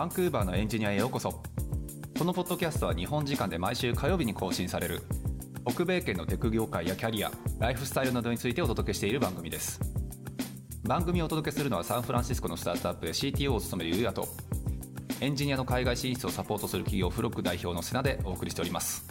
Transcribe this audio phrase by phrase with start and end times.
[0.00, 1.42] バンクーバーのエンジニアへようこそ。
[2.18, 5.02] このポッドキャストは日本時間で毎週火曜日に更新される。
[5.68, 9.78] 北米圏のテク業界やキャリアライフスタイルなどについてお届けしている番組です。
[10.84, 14.26] 番組をお届けするのはサンフランシスコのスタートアップで CTO を務めるゆうやと
[15.20, 19.06] エンジニアの海外進出をサポートする企業フロック代表の瀬名でお送りしております。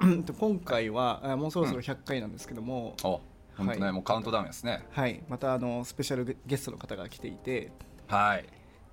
[0.00, 3.20] 今回はあもうそろそろ100回なんですけども、お
[3.56, 3.92] 本当ね、はい。
[3.92, 4.84] もうカウントダウンですね。
[4.90, 7.72] はい、またあのスペシャルゲストの方が来ていて。
[8.08, 8.44] はい。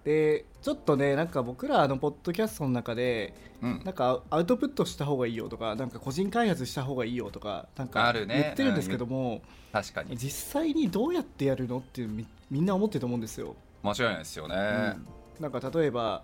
[0.04, 3.82] でちょっとねなんか僕らのポッドキャストの中でうん。
[3.84, 8.42] なんかアウトプットした方がいいよとかなんか個人開発した方がいいよとかなんかあるね。
[8.42, 9.42] 言ってるんですけども、
[9.74, 10.16] 確かに。
[10.16, 15.08] 実際にどうやってやるのっていうみみんな思ってると思うんですよ、間違いないですよね、うん。
[15.42, 16.24] なんか例えば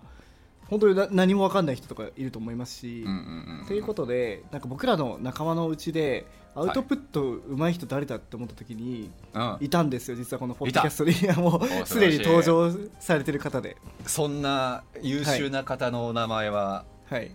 [0.70, 3.18] 本当にな何も分かんない人とかいると思いますし、うんうんう
[3.56, 3.66] んうん。
[3.66, 9.56] ということでなんか僕らの仲間のうちでアウトプット上手い人誰だって思った時に、うん。
[9.60, 11.14] いたんですよ実はこのポッドキャストに。
[11.36, 13.76] もおうすでに登場されてる方で。
[14.06, 17.30] そんな優秀な方のお名前は、はい。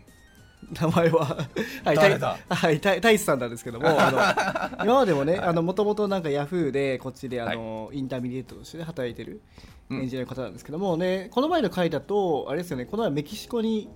[0.80, 1.26] 名前は
[1.86, 2.38] はい誰だ？
[2.48, 9.42] たはいた大志さんなんですけども あの今までもねあのもともとなんかヤフーでこっちであの、 intermediate として働いてる
[9.90, 10.02] うん。
[10.02, 13.90] エンジニアの方なんですけどもねこの前の回だとあれですよねこの前メキシコに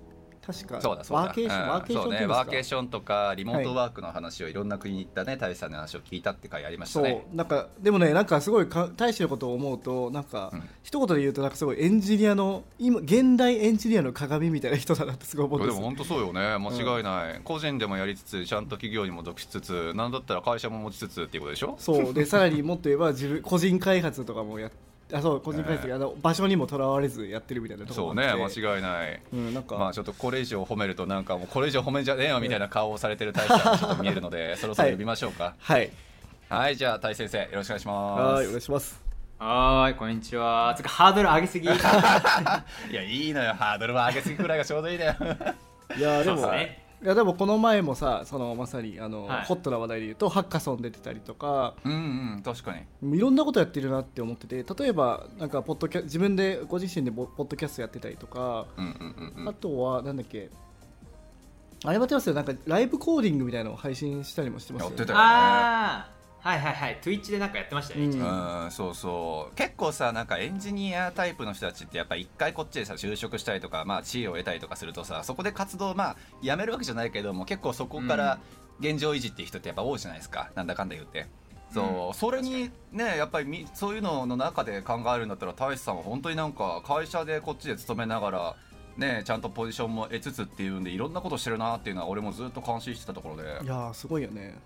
[0.45, 0.81] 確か。
[0.81, 1.23] そうだそうだ。
[1.23, 1.69] ワーケーション、うん。
[1.69, 10.63] ワーケーションそうねワーケーションとかリモートワークの話をいろんな国に行ったね大志さんの話を聞いたって回ありましたそうねなんかでもねなんかすごいか大使のことを思うとなんか、うん。
[10.83, 16.57] 一言で言うとなんかすごいエンジニアの今現代エンジニアの鏡みたいな人だなってすごい思うんでも本当そうよね。
[16.57, 21.75] 間違いない、個人でもやりつつちゃんと企業にも属しつつなんだったら会社も持ちつつっていうことでしょ？
[21.79, 22.13] そう。
[22.13, 24.71] でさらにもっと言えば自分個人開発とかもやっ
[25.13, 29.21] あそう個人開発、ええあの場所にもとらわれずやってるみたいなとこそうろがあね間違いない。
[29.31, 35.53] うん、なんか、まあちょっとこれ以上褒めるとなんかもうこれ以上褒めんじゃねえよみたいな顔をされてる大志さんがちょっと見えるので そろそろ呼びましょうか。
[35.59, 35.91] はい。
[36.49, 38.21] はい、じゃあ大志先生よろしくお願いします。
[38.21, 39.03] はいお願いします。
[39.39, 40.73] はーい、こんにちは。
[40.75, 41.67] つうか、ハードル上げすぎ。
[41.69, 41.69] い
[42.93, 43.53] やいいのよ。
[43.53, 45.15] ハードルは上げすぎくらいがちょうどいいのよ。
[45.97, 46.82] いやでもそうですね。
[47.03, 49.45] いやでもこの前もさそのまさにあの、はい。
[49.45, 51.75] ホットな話題で言うとハッカソン出てたりとか。
[51.83, 51.95] うんう
[52.39, 53.17] ん確かに。
[53.17, 58.91] いろんなことやってるなって思ってて例えばなんかポッドキャ自分でご自身でポポッドキャストやってたりとか、うんうん
[59.35, 59.49] うんうん。
[59.49, 60.49] あとはなんだっけ
[61.85, 62.35] あれ待ってますよ。
[62.35, 64.87] なんかライブコーディングみたいなのを配信したりもしてますよ。
[64.87, 66.12] やってたよあー、
[66.43, 66.99] はいはいはい。
[67.01, 68.05] Twitch でなんかやってましたね。
[68.05, 68.63] うん。
[68.65, 69.55] うんそうそう。
[69.55, 78.39] 結構さなんかエンジニアタイプの人たちってやっぱ一回こっちでさ就職したりとか、まあ、地位を得たりとかするとさそこで活動まあやめるわけじゃないけども結構そこから
[78.81, 80.51] 現状維持っていう人ってやっぱ多いじゃないですか。
[80.53, 81.27] なんだかんだ言って。
[81.73, 82.07] そう。
[82.07, 82.13] うん。
[82.13, 88.55] それにねやっぱりみそういうのの中で考えるんだったら大志さんは本当になんか会社でこっちで勤めながら
[88.97, 93.43] ねちゃんとポジションも得つつっていうんでいろんなことしてるなっていうのは俺もずっと感心してたところで。
[93.43, 94.59] いやーすごいよね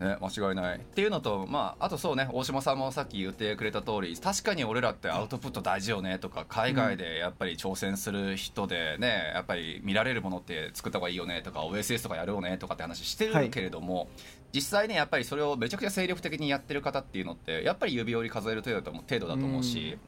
[0.00, 14.08] ね、間違いないっていうのと、まあ、あとそうね大島さんもさっき言ってくれた通り確かに俺らってアウトプット大事よねとか海外でやっぱり挑戦する人でね、やっぱり見られるものって作った方がいいよねとか OSS とかやるよねとかって話してはいるけれども、
[14.52, 19.98] 実際ねやっぱりそれをめちゃくちゃ精力的にやってる方っていうのってやっぱり指折り数える程度だと思程度だと思うし。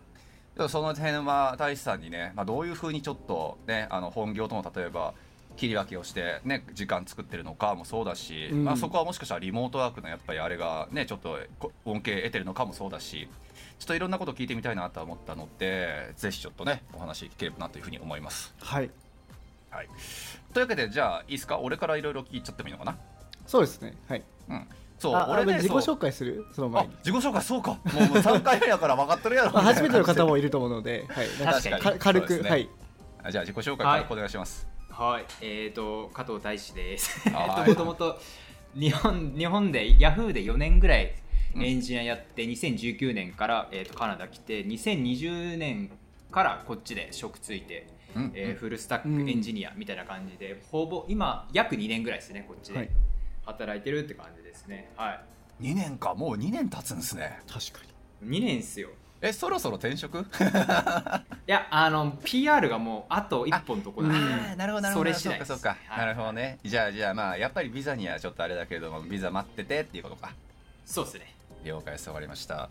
[0.57, 5.13] でもその辺は大志さんにね、まあ、どういうふうにちょっとねあの本業との例えば
[5.56, 8.65] 切り分けをして、ね、時間作ってるのかもそうだし、うん。
[8.65, 13.28] まあ、そこはもしかしたらリモートワークのやっぱりあれがねちょっとこ恩恵得てるのかもそうだし
[13.78, 18.55] ちょっといろんなこと聞いてみたいなと思ったのでぜひちょっとねお話聞ければなというふうに思います。
[18.61, 18.91] はい。
[19.69, 19.89] はい、
[20.55, 21.59] というわけでじゃあいいですか？
[21.59, 22.97] 俺からいろいろ聞いちゃってもいいのかな？
[23.47, 23.95] そうですね。
[24.09, 24.22] はい。
[24.49, 24.66] うん。
[24.99, 26.47] そうあ俺ね自己紹介する？
[26.53, 26.97] そのあ前に。
[27.05, 27.43] 自己紹介？
[27.43, 27.72] そうか。
[27.72, 29.53] もうもう3回目やから分かってるやろ。
[29.53, 31.83] まあ、初めての方ももいると思うので、はい、確かに。
[31.83, 32.49] か軽く、ね。
[32.49, 32.69] はい。
[33.31, 34.66] じゃあ自己紹介軽くお願いします。
[34.66, 34.76] はい。
[35.43, 37.23] えっ、ー、と、加藤大志です。
[37.29, 38.21] えっはいと、もともと
[38.75, 41.15] 日本、日本で、ヤフーで4年ぐらい
[41.55, 41.62] うん。
[41.65, 45.91] エンジニアやって、2019年から、えー、とカナダ来て、2020年
[46.31, 49.25] からこっちで職ついて、うんえーフルスタッうん。
[49.25, 52.87] クエンジニアみたいな感じで、ほぼ今、約2年ぐらいですね、こっちはい。
[52.87, 52.93] で
[53.45, 54.91] 働いてるって感じですね。
[54.97, 55.21] は
[55.61, 55.65] い。
[55.73, 56.15] 2年か。
[56.15, 57.39] もう2年経つんですね。
[57.47, 57.87] 確か
[58.25, 58.91] 2年っすよ。
[59.22, 60.18] えそろそろ転職？
[60.21, 60.24] い
[61.47, 65.15] や、あの、PR がもうあと1本のとこななるほどなるほど。
[65.15, 66.07] そうかそうか、はい。
[66.07, 66.59] なるほどね。
[66.65, 70.33] じゃあじゃあまあやっぱりビザにはちょっとあれだけれどもビザ待っててっていうことか。
[70.84, 71.34] そうですね。
[71.65, 72.68] 了解ですわかりました。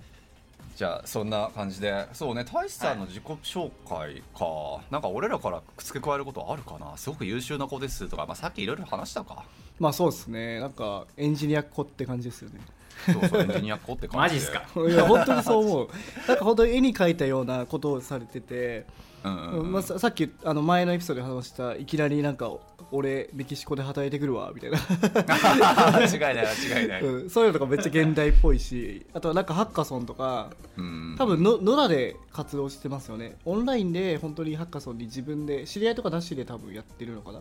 [0.75, 2.07] じゃあそんな感じで。
[2.13, 6.97] そうね大志さんの自己紹介か、なんか俺らから付け加えることあるかな？
[6.97, 9.43] すごく優秀な子ですとか、まあ、さっきいろいろ話したか。
[9.79, 10.59] まあそうですね。
[10.59, 12.59] なんかエンジニアっ子って感じですよね
[13.07, 14.17] エンジニアっ子って感じで。
[14.17, 14.63] マジっすか？
[14.89, 15.89] いや本当にそう思う。
[16.27, 18.85] なんか本当に絵に描いたようなことをされてて、
[19.23, 19.71] うんうんうん。
[19.71, 22.51] まあ、ささっきあの前のエピソードで話したいきなりなんか
[22.91, 31.15] 俺メキシコで働いてくるわみたいな、間違いない間違いない、うん、そういうのとかめっちゃ現代っぽいしあとはなんかハッカソンとかうん。
[31.17, 33.37] 多分の野良で活動してますよね。
[33.45, 37.39] オンラインで本当にハッカソンに自分で知り合いとかなしで多分やってるのかな？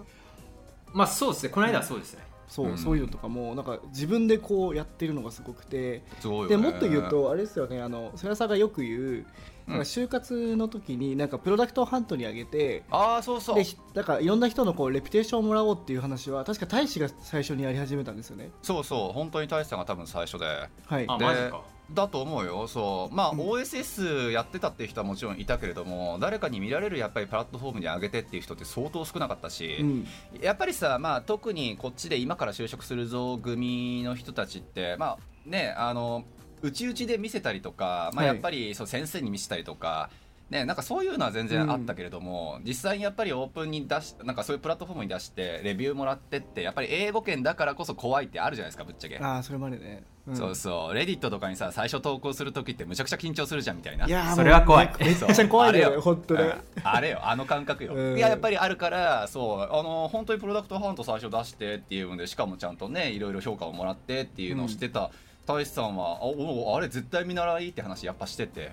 [0.92, 1.48] まあそうですね。
[1.50, 2.78] この間はそうですね、そう、うん。
[2.78, 6.02] そういうのとかもなんか自分でこうやってるのがすごくて。
[6.20, 6.48] すごいよね。
[6.50, 7.80] でもっと言うとあれですよね。
[7.82, 9.26] あの瀬谷さんがよく言う
[9.66, 9.78] うんなん。
[9.78, 13.56] か就活の時になんかプロダクトをハントに上げてああそうそう。
[13.56, 18.50] でひなんかいろんな人のこうレピュテーションをもらおうっていう話は確か大使が最初にやり始めたんですよね。
[18.62, 19.12] そうそう。
[19.12, 20.44] 本当に大志さんが多分最初で。
[20.46, 21.04] はい。
[21.08, 22.66] あでマジかだと思うよ。
[22.66, 23.14] そう。
[23.14, 23.38] まあ、うん。
[23.40, 30.06] OSS やってたっていう人はもちろんいたけれども誰かに見られるやっぱりプラットフォームに上げてっていう人って相当少なかったし、うん。
[30.40, 36.24] やっぱりさ、まあ、特にこっちで今から就職するぞ組の人たちって、まあね、あの
[36.62, 38.34] 内々で見せたりとか、まあ、はい。
[38.34, 40.10] やっぱりそう先生に見せたりとか、
[40.54, 49.18] ね、なんかそういうのは全然あったけれども、実際にやっぱりオープンに出しなんかそういうプラットフォームに出してレビューもらってってやっぱり英語圏だからこそ怖いってあるじゃないですかぶっちゃけ。
[49.18, 50.36] ああそれまでね、うん。
[50.36, 50.94] そうそう。
[50.94, 54.06] レディットとかにさ最初投稿する時ってむちゃくちゃ緊張するじゃんみたいな。
[54.06, 54.92] いやそれは怖い。
[55.00, 56.42] めっちゃ怖いよね本当ね
[56.76, 56.86] うん。
[56.86, 57.18] あれよ。
[57.20, 58.16] あの感覚よ、うん。
[58.16, 59.60] いややっぱりあるからそう。
[59.60, 65.10] あの本当にプロダクトハント最初出してっていうのでしかもちゃんとねいろいろ評価をもらってっていうのをしてた、
[65.46, 68.72] 大志さんはあおあれ絶対見習いって話やっぱしてて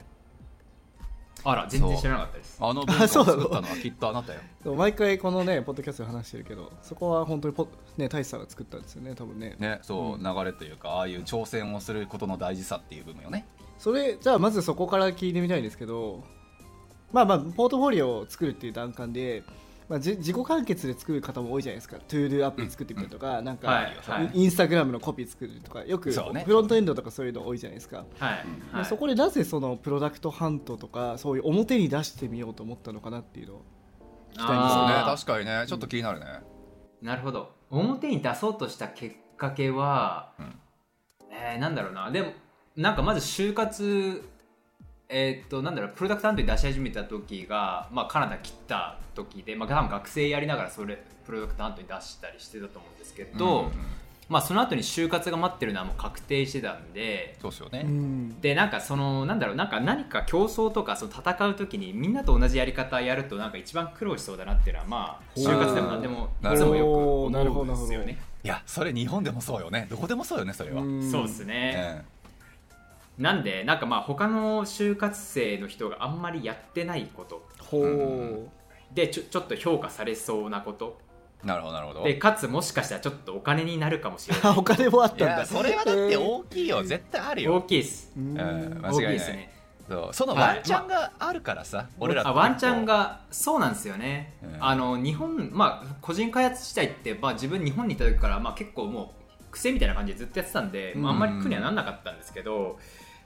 [1.43, 2.57] あら全然知らなかったです。
[2.59, 4.41] あの文化を作ったのはきっとあなたよ。
[4.75, 7.67] 毎回このねポッドキャストで話してるけどそこは本当にポ
[7.97, 9.55] ね大使さんが作ったんですよね多分ね。
[9.59, 10.23] ねそう、うん。
[10.23, 13.47] 流れというかああいう挑戦をすることの大事さっていう部分よね。
[13.79, 16.23] それじゃあまずそこから聞いてみたいんですけど
[17.11, 19.43] まあまあポートフォリオを作るっていう段階で、
[19.89, 21.97] まあ、じ自己完結で作る方も多いじゃないですか。
[22.07, 24.31] トゥードゥアプリ作ってみたりとか、なんか、はいはい。
[24.33, 26.43] インスタグラムのコピー作るとかよくそうね。
[26.45, 33.61] フロントエンドとかそういうの多いじゃないですか、はい、はい、まあそこでなぜそのプロダクトハントとかそういう表に出してみようと思ったのかなっていうのを
[34.33, 35.65] 聞きたいんですそうよね確かにね。
[35.67, 36.25] ちょっと気になるね、
[37.01, 37.51] なるほど。
[37.69, 40.55] 表に出そうとしたきっかけは、うん。
[41.31, 42.11] えーなんだろうな。
[42.11, 42.31] でも
[42.75, 44.23] なんかまず就活
[45.11, 53.71] えーっとなんだろうプロダクトハントに出し始めた時が、まあ、カナダ来た時で、まあ、多分学生やりながらそれプロダクトハントに出したりしてたと思うんですけど、うんうん
[54.29, 58.39] まあ、その後に就活が待ってるのはもう確定してたんでそうっすよね、うん。
[58.39, 68.17] でなんかそのなんだろうなんか何か競争とかその戦う時にみんなと同じやり方やるとなんか一番苦労しそうだなっていうのはまあ就活でも何でもないつもよくなるほど思うんですよね。
[68.43, 69.87] いやそれ日本でもそうよね。
[69.89, 71.11] どこでもそうよねそれは、ん。
[71.11, 72.01] そうですね、え
[73.21, 77.47] なんでなんかまあ他の就活生の人があんまりやってないこと。
[77.59, 78.49] ほう、うん。
[78.93, 80.99] でちょちょっと評価されそうなこと。
[81.43, 82.03] えなるほどなるほど。
[82.03, 85.39] でかつもしかしたらちょっとお金になるかもしれな あいお金もあったいんだ。
[85.39, 87.55] やそれはだって大きいよ、絶対あるよ。
[87.57, 88.11] 大きいです。
[88.17, 88.39] うん。
[88.39, 89.05] うん間大きい違い。
[89.05, 89.53] ないですね。
[89.87, 90.13] そう。
[90.13, 90.55] そのはい。
[90.55, 94.57] ワンチャンがあるからさ、俺らってあワンチャンがそうなんですよね、うん。
[94.59, 99.21] あの日本まあ個人開発自体って、まあ、自分日本にいた時から、まあ、結構もう
[99.51, 102.79] 癖みたいな感じでずっとやってたんで、まあ、あんまり苦にはなんなかったんですけど、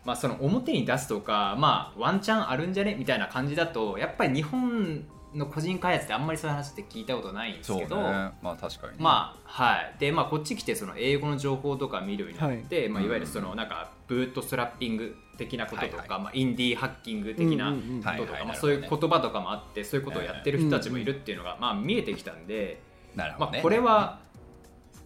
[0.05, 2.95] まあ、その表に出すとか、まあ、ワンチャンあるんじゃね？
[2.95, 5.03] みたいな感じだとやっぱり日本
[5.33, 9.95] の個人開発ってあんまりそういう話って聞いたことないんですけど、まあ確かにね、まあはい。
[9.99, 12.89] でまあこっち来てその英語の情報とか見るようになって、い。
[12.89, 16.19] まあ、いわゆるそのなんかブートストラッピング的なこととか、はいはい。
[16.21, 22.79] まあ、インディーハッキング的なこととか、まあ、そういう言葉とかもあってそういうことをやってる人たちもいるっていうのが、まあ、見えてきたんで、
[23.15, 24.19] まあ、なるほどね、これは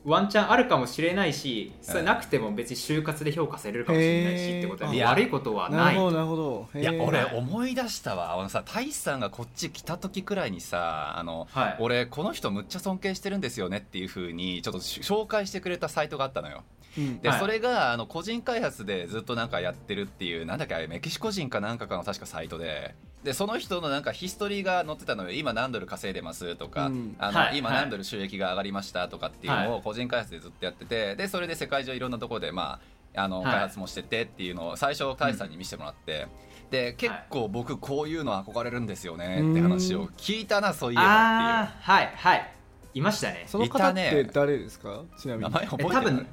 [0.05, 5.79] ワンチャンあるかもしれないしそれなくても別に就活で評価されるかもしれないしってことはいや悪いことはない。
[5.87, 6.79] なるほどなるほど。
[6.79, 8.33] いや俺思い出したわ。
[8.33, 11.77] あのさ大志さんがこっち来た時くらいにさあの、はい。
[11.79, 16.57] 俺この人むっちゃ尊敬してるんですよねっていうふうにちょっとし紹介してくれたサイトがあったのよ。
[16.57, 16.78] うん
[17.21, 17.39] で、はい。
[17.39, 22.95] それがあの個人開発でずっとなんかやってるっていうなんだっけあれメキシコ人かなんかかの確かサイトで。
[23.23, 25.31] でその人のなんかヒストリーが載ってたのよ。
[25.31, 27.15] 今何ドル稼いでますとか、うん。
[27.19, 27.57] あのはい。
[27.57, 32.79] 今何ドル収益が上がりましたとかっていうのはを個人開発でずっとやっててでそれで世界中いろんなところでま
[33.15, 33.51] ああのはい。
[33.51, 36.27] 開発もしててっていうのを最初大志さんに見せてもらって、
[36.69, 42.53] で結構僕こういうの憧れるんですよねって話を聞いたなそういえばああはいはい。
[42.93, 43.43] いましたね。
[43.47, 44.09] その方っいたね。
[44.09, 45.03] て誰ですか？
[45.19, 45.49] ちなみに。
[45.49, 46.27] っていう名前覚えてるえ多分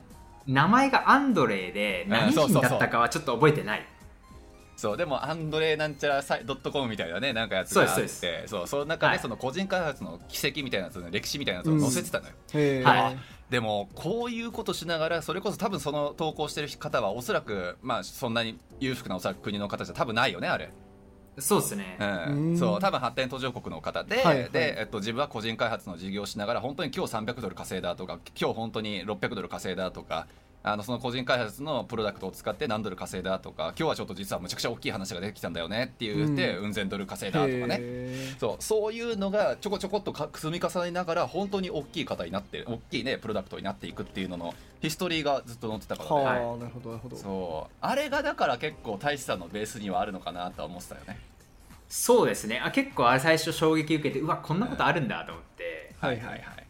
[0.47, 3.87] 名前がアンドレイでうん何人だったかはちょっと覚えてない。
[4.77, 9.17] そうでもアンドレなんちゃらサイドットコムみたいなねなんかやつがあってそうそうでそうその中はい。
[9.17, 12.85] でその個人開発の奇跡みたいなやつの歴史みたいなやつを載せてたのよ、へー。
[12.85, 13.17] はい
[13.51, 20.73] でもこういうことしながらそれこそ多分その投稿してる方はおそらくまあそんなに裕福なおそらく国の方じゃ多分ないよねあれ
[21.39, 22.51] そうですね、うん。
[22.51, 22.59] うん。
[22.59, 24.51] そう多分発展途上国の方で,、はいはい。
[24.51, 30.27] でえっと、自分は個人開発の事業をしながら本当に今日300ドル稼いだとか今日本当に600ドル稼いだとか
[30.67, 46.09] あのその個人開発のプロダクトを使って何ドル稼いだとか今日はちょっと実はむちゃくちゃ大きい話が出てきたんだよねって言って、ううん千ドル稼いだとかねそうそういうのがちょこちょこっとか積み重ねながら本当に大きい方になって大きいねプロダクトになっていくっていうののヒストリーがずっと載ってたから。
[46.09, 46.59] ね、はあ、はい。
[46.59, 47.17] なるほどなるほど。
[47.17, 47.75] そう。
[47.81, 51.21] あれがだから結構大志さんのベースにはあるのかなとは思ってたよね。
[51.89, 52.61] そうですね。
[52.63, 56.66] あ結構あれ最初衝撃受けてうわこんなことあるんだと思って、はいはいはい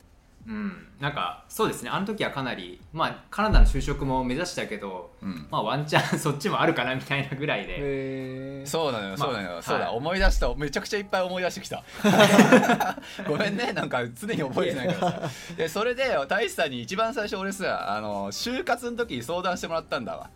[0.46, 0.86] うん。
[1.00, 1.90] なんかそうですね。
[1.90, 5.46] あの時はかなりまあカナダの就職も目指したけど、うん。
[5.50, 9.62] まあワンチャン そっちもあるかなみたいなぐらいで、そうなのよ、そうなのよ、はい。
[9.62, 11.82] そうだ、思い出した、めちゃくちゃいっぱい思い出してきた。
[13.26, 15.30] ごめんね、なんか常に覚えてないからさ。
[15.56, 20.30] で、それで、大志さんに一番最初、俺さ、あの、就活の時に相談してもらったんだわ。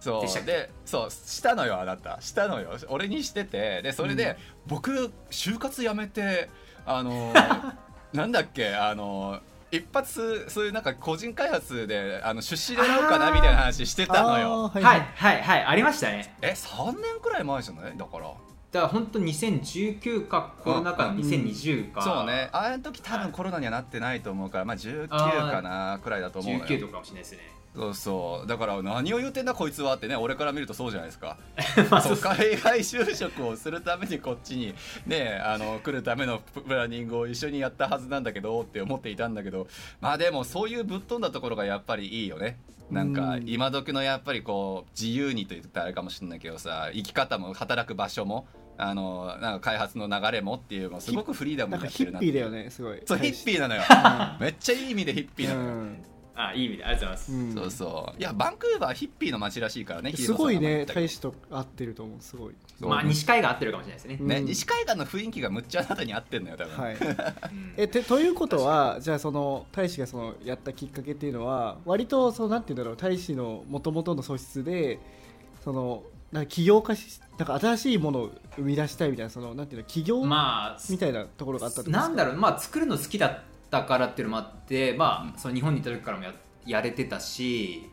[0.00, 0.44] そう。
[0.44, 2.20] でそうしたのよあなた。
[2.20, 2.76] したのよ。
[2.88, 3.80] 俺にしてて。
[3.80, 6.50] でそれで、僕就活やめて
[6.84, 7.32] あの
[8.14, 8.74] なんだっけ？
[8.74, 9.40] あの
[9.70, 14.68] 一発そういうなんか個人開発であの出資狙おうかなみたいな話してたのよ。
[14.68, 14.82] はい。
[14.82, 16.36] はいはいありましたね。
[16.40, 17.96] え3年くらい前じゃない？
[17.96, 18.26] だから。
[18.72, 22.50] だから本当2019かコロナ禍の2020か、そうね。
[22.52, 26.66] あの時多分コロナにはなってないと思うから、まあ、19かなくらいだと思うのよ。
[26.66, 27.38] 19とかかもしれないですね
[27.74, 28.46] そうそう。
[28.46, 31.36] だから何を言ってんだこいつはってね俺から見るとそうじゃないですか。
[31.90, 34.74] まあそそうう海外就職をするためにこっちに
[35.06, 39.66] ねあの来るためのププランニングを一緒にやったはずなんだけどって思っていたんだけど
[40.00, 42.58] まあでもそういうぶっ飛んだところがやっぱりいいよね。
[42.90, 43.48] なんかうん。
[43.48, 53.00] 今時のやっぱりこう自由にと言ったらあれかもしれないけどさ生き方も働く場所もあのなんか開発の流れもっていうのすごくフリーダムになってるなヒッピーだよねすごい。
[53.04, 53.82] そうヒッピーなのよ。
[54.38, 56.04] めっちゃいい意味でヒッピーなのよ、うん
[56.36, 57.54] あいい意味でありがとうございます、うん。
[57.54, 58.20] そうそう。
[58.20, 62.54] いやバンクーバーヒッピーの街らしいからねすごいね大使と合ってると思うすごい。
[62.80, 64.28] まあ西海岸合ってるかもしれないですね、うん。
[64.28, 66.94] ね、西海岸の雰囲気がむっちゃあなたに合ってんのよ多分、はい。
[66.94, 66.98] う
[67.54, 74.98] んえてということはじゃあその大使がそのやったきっかけっていうのは割とそのなんて言うんだろう大使のもともとの素質で
[75.62, 82.08] そのなんか起業家しなんか新しいものを生み出したいみたいなそのなんていうの起業まあみたいなところがあったってことですか？
[82.08, 83.38] なんだろうまあ作るの好きだっ
[83.74, 86.32] たからっていうのもあってまあその日本にいた時からもや
[86.66, 87.90] やれてたし。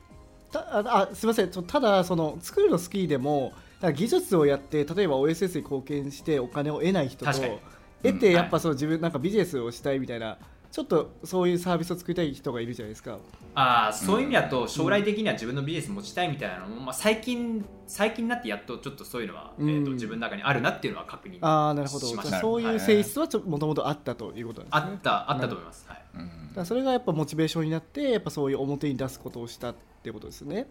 [0.52, 1.50] たああすみません。
[1.50, 3.54] ただその作るの好きでも
[3.96, 10.38] 技術をやって例えば OSS に貢献してお金を得ない人と得てうんやっぱその自分なんかビジネスをしたいみたいな
[10.72, 13.18] ちょっとそういうサービスを作りたい人がいるじゃないですか
[13.54, 19.70] あーそういう意味だと将来的には自分のビジネス持ちたいみたいなのも、まあ、最近最近になってやっとちょっとそういうのは、うん。
[19.70, 22.08] えー、と自分の中にあるなっていうのは確認ああなるほど。
[22.08, 24.92] そういう性質はちょもともとあったということなんですね。
[24.94, 26.54] あったあったと思います、はい、うん。
[26.56, 30.68] だそれがやっぱモチベーションになってやっぱそういう表に出すことをしたってことですね、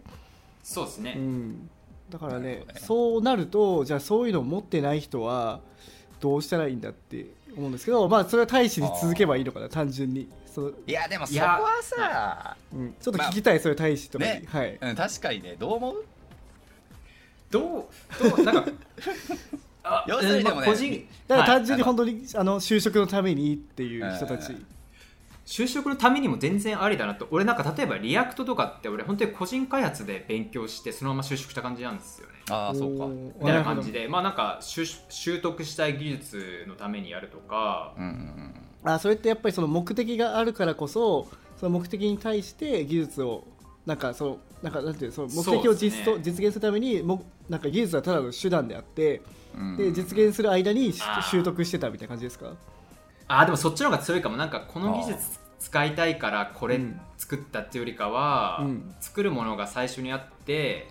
[0.63, 1.69] そうですね、うん、
[2.09, 5.61] だからねそうなるとじゃあそういうのを持ってない人は
[6.19, 14.77] どうしたらいいんだって思うんですけどまあそれは大使に続けばいいのかな単純にその、いやでもそこはさ、うん、ちょっと聞きたい、それ大使とかに、ねはい。
[14.81, 15.55] うん、確かにね。
[15.57, 16.05] どう思う？
[17.49, 17.63] どう
[18.29, 18.71] どうなんか
[19.83, 24.65] あ要するにでもねまあ個人だからはい単純に本当に、あの就職のためにっていう人たち、うん
[25.43, 27.27] 就職のためにも全然ありだなと。
[27.29, 32.33] 俺なんか例えば React とかって俺本当に個人開発で勉強してそのまま就職した感じなんですよね。
[32.49, 33.07] ああそうか。
[33.07, 34.07] みたいな感じで。
[34.07, 37.93] まあなんか習習得したい技術のためにやるとか。
[37.97, 43.43] うんうんあそれってやっぱりその目的があるからこそその目的に対して技術を
[43.85, 46.19] なんかそのなんかなんていうのその目的を実,、ね。
[46.21, 49.21] 実現するためにもなんか技術はただの手段であって
[49.55, 49.77] うん。
[49.77, 50.93] で実現する間に
[51.29, 52.53] 習得してたみたいな感じですか？
[53.27, 53.45] あー。
[53.45, 54.37] でもそっちの方が強いかも。
[54.37, 56.99] なんかこの技術使いたいからこれうん。
[57.17, 58.95] 作ったっていうよりかは、うん。
[58.99, 60.87] 作るものが最初にあって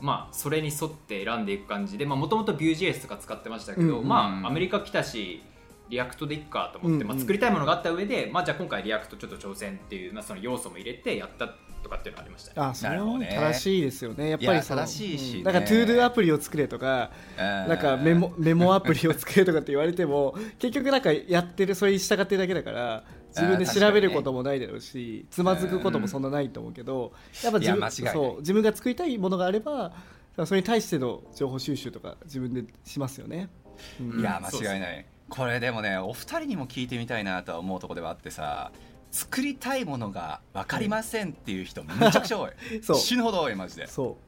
[0.00, 4.08] まあそれに沿って選んでいく感じでもともと Vue.js とか使ってましたけど、うん。
[4.08, 5.42] まあアメリカ来たし
[5.90, 11.48] React でいっかと思って、うんまあ、作りたいものがあった上で、まあ、じゃあ今回 React ちょっと挑戦っていう、まあ、その要素も入れてやった
[11.82, 12.68] とかっていうのがありましたね。
[12.68, 13.30] あそれはなるほどね。
[13.34, 14.30] 正しいですよね。
[14.30, 15.38] やっぱりその正しいしね。
[15.38, 28.14] うんだから ToDo アプリを作れとかなんかメモ メモアプリを作れとかって言われても結局なんかやってるそれに従ってるだけだから自分で調べることもないだろうしつまずくこともそんなないと思うけどやっぱ自分いや間違いない。
[28.14, 28.40] そう。
[28.40, 29.92] 自分が作りたいものがあれば
[30.44, 33.48] それに対しての情報収集とか自分でしますよね。
[34.00, 34.20] うん。
[34.20, 38.72] いや間違いないこれでもねお二人にも聞いてみたいなとは思うところではあってさ
[39.10, 42.50] 作りたいものが分かりませんっていう人めちゃくちゃ多い。
[42.94, 43.86] 死ぬほど多いマジで。
[43.86, 44.18] そ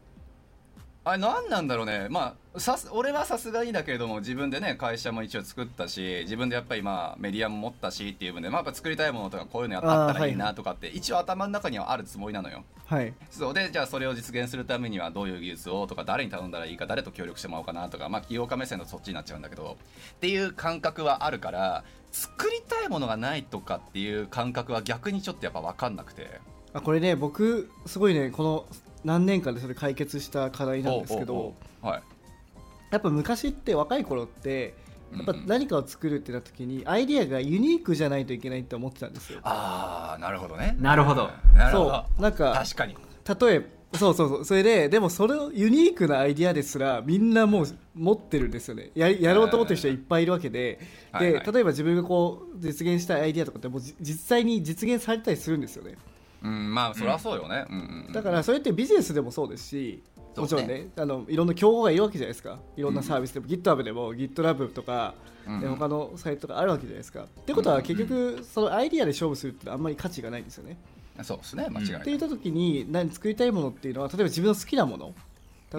[1.04, 2.06] あれ何なんだろうね。
[2.10, 12.62] まあさす俺はさすがにだけれども自分でね会社も一応作ったし自分でやっぱりまあメディアも持ったしっていう分で、まあ、やっぱ作りたいものとかこういうのやったらいいなとかって一応頭の中にはあるつもりなのよ。
[12.86, 13.12] はい。
[13.30, 13.54] そう。
[13.54, 19.76] でじゃあそれを実現するためにはどういう技術をとか誰に頼んだらいいか誰と協力してもらおうかなとかまあ起業家目線のそっちになっちゃうんだけど
[20.14, 21.82] っていう感覚はあるから
[22.12, 26.40] 作りたいものがないとかっていう感覚は逆にちょっとやっぱ分かんなくて。
[26.74, 28.66] あこれね僕すごいねこの
[29.04, 34.74] 何年間でそれ解決した課題なんですけどやっぱ昔って若い頃って
[35.16, 39.40] やっぱ何かを作るってなった時にアイディアがユニークじゃないといけないって思ってたんですよ。
[39.42, 40.76] ああなるほどね。
[40.80, 41.30] なるほど。
[41.54, 41.90] なるほど。
[41.90, 42.96] そうなんか確かに。
[43.40, 43.66] 例えば
[43.98, 48.90] そうそうそうそれででもそれをユニークなアイディアですらみんなもう持ってるんですよね。
[48.94, 50.80] ややろうと思ってる人はいっぱいいるわけで。
[51.18, 55.96] で例えば自分がこう実現したいアイディアとかってもうじ実際に実現されたりするんですよね
[56.42, 57.76] うんまあそりゃそうよね、うん。
[57.76, 60.02] うんうんだからそれってビジネスでもそうですし
[60.36, 62.58] もちろんねあのいろんな競合がいるわけじゃないですか。
[62.76, 65.14] いろんなサービスでも、GitHub でも GitLab とか、
[65.46, 67.24] うんで他のサイトとかあるわけじゃないですか。
[67.24, 70.76] ってことは結局そのアイディアで勝負するってあんまり価値がないんですよね。
[71.22, 71.66] そうですね。
[71.68, 75.14] 間違いない、って言った時に何作りたいものっていうのは例えば自分の好きなもの。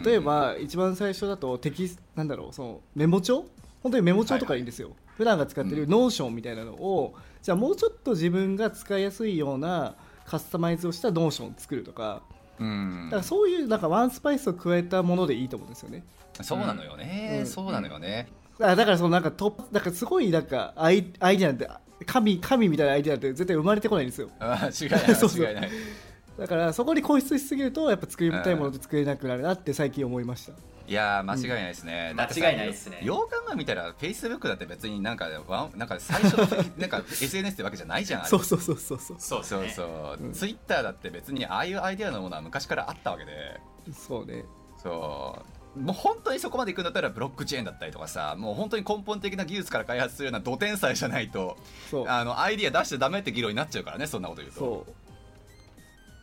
[0.03, 3.45] 例えば一番最初だとテキスなんだろうそのメモ帳？
[3.83, 12.21] 本当にメモ帳とかいいんですよ、普段が使ってる Notion みたいなのを、じゃあもうちょっと自分が使いやすいようなカスタマイズをした Notion を作るとか。
[12.59, 13.07] うん。
[13.09, 16.03] だからそういうなんかワンスパイスを加えたものでいいと思うんですよね。
[16.41, 17.45] そうなのよね、うん。
[17.45, 18.27] そうなのよね、
[18.59, 21.69] あだからそのなんかトなんかすごいなんかアイアイデアなんて
[22.05, 24.29] 神神みたいなアイデアって絶対生まれてこないんですよ。
[24.39, 25.69] あ違いない そう違いない
[26.37, 30.53] だからそこに固執しすぎるとやっぱ作りたいものって作れなくなるなって最近思いました
[30.93, 32.99] いやー間違いないですね、だってさ間違いないですね。
[33.01, 39.17] よう考えみたら Facebook だって別になんかわんなんか最初のなんか SNS ってわけじゃないじゃんそうそうそうそうそう。
[39.17, 39.83] そうそうそ
[40.19, 40.33] う、うん。
[40.33, 43.59] Twitter だって別にああいうアイデアのものは昔からあったわけで。
[43.91, 44.45] そうね。
[44.77, 45.35] そ
[45.75, 45.79] う。
[45.79, 51.57] もう本当にそこまでいくんだったらブロックチェーンだったりとかさもう本当に根本的な技術から開発するような土天才じゃないと
[52.05, 54.59] あのアイディア出しちゃダメって議論になっちゃうからねそんなこと言うと。
[54.59, 55.02] そう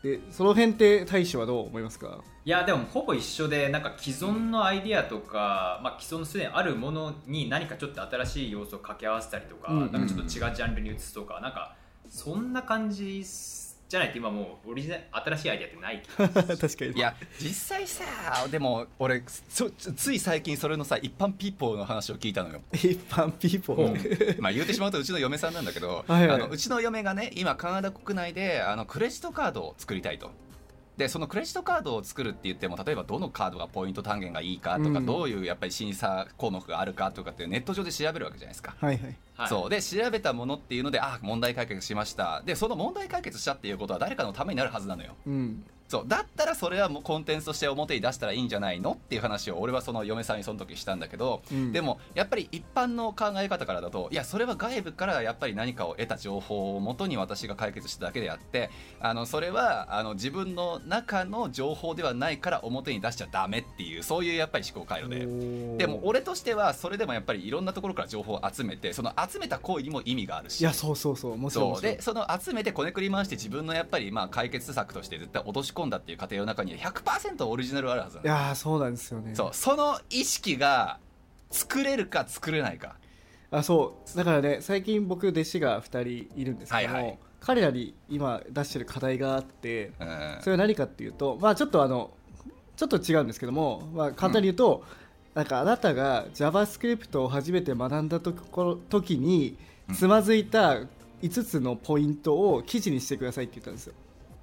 [0.02, 2.21] でその辺って大使はどう思いますか？
[2.47, 11.76] いやでもほぼ一緒でなんか既存のアイディアとか、まあ、既存のすでにあるものに何かちょっと新しい要素を掛け合わせたりとか、うんなんかちょっと違うジャンルに移すとかなんか
[12.09, 13.23] そんな感じ
[13.90, 16.02] じゃないと今もうオリジナル新しいアイディアってない
[16.56, 16.92] 確かに。
[16.92, 18.04] いや実際さ
[18.49, 22.61] でも俺そつい最近それのさ一般ピーポーの話を聞いたのよ。
[22.73, 26.37] 一般ピーポほうーまあ言うてしまうとうちの嫁さんなんだけどはいはい。
[26.37, 30.30] あのうちの嫁がね今カナダ国内であのクレジットカードを作りたいと。
[31.00, 35.07] でそのクレジットカードを作るって言っても例えばどのカードがポイント単元がいいかとか、うん。
[35.07, 38.76] どういうやっぱり審査項目があるかとかってネット上で調べるわけじゃないですか。
[38.78, 39.17] はいはい。
[39.34, 39.49] はい。
[39.49, 39.71] そう。
[39.71, 42.43] で調べたものっていうのであ問題解決しました。
[42.45, 45.15] でその問題解決したっていうことは誰かのためになるはずなのよ。
[45.26, 51.73] うんそうだったらそれはもうコンテンツとして表に出したらいいんじゃないのっていう話を俺はその嫁さんにその時したんだけど、うん。
[51.73, 65.26] でもやっぱり一般の考え方からだといやそれは外部からやっぱり何かを得た情報をもとに私が解決しただけであってあのそれはあの自分の中の情報ではないから表に出しちゃダメっていうそういうやっぱり思考回路で。
[65.76, 70.61] でも俺としてはそれでもやっぱりいろんなところから情報を集めてその集めた行為にも意味があるし。
[70.61, 79.34] いやそうそうそうもちろんでその集めてこねくり回して自分のやっぱりまあ解決策として絶対落とし込んだっていう過程の中に100%オリジナルあるはずいやーそうなんですよね。
[79.34, 80.99] そうその意識が
[81.50, 82.97] 作れるか作れないか。
[83.50, 84.16] あそう。
[84.16, 87.19] だからね最近僕弟子が2人いるんですけども、はいはい。
[87.40, 90.38] 彼らに今出してる課題があってうん。
[90.40, 92.10] それは何かっていうとまあちょっとあの
[92.76, 94.82] ちょっと違うんですけども、まあ、簡単に言うと、
[95.34, 99.58] なんかあなたが JavaScript を初めて学んだところ時に
[99.93, 100.78] つまずいた
[101.23, 103.95] 5つのポイントを記事にしてくださいって言ったんですよ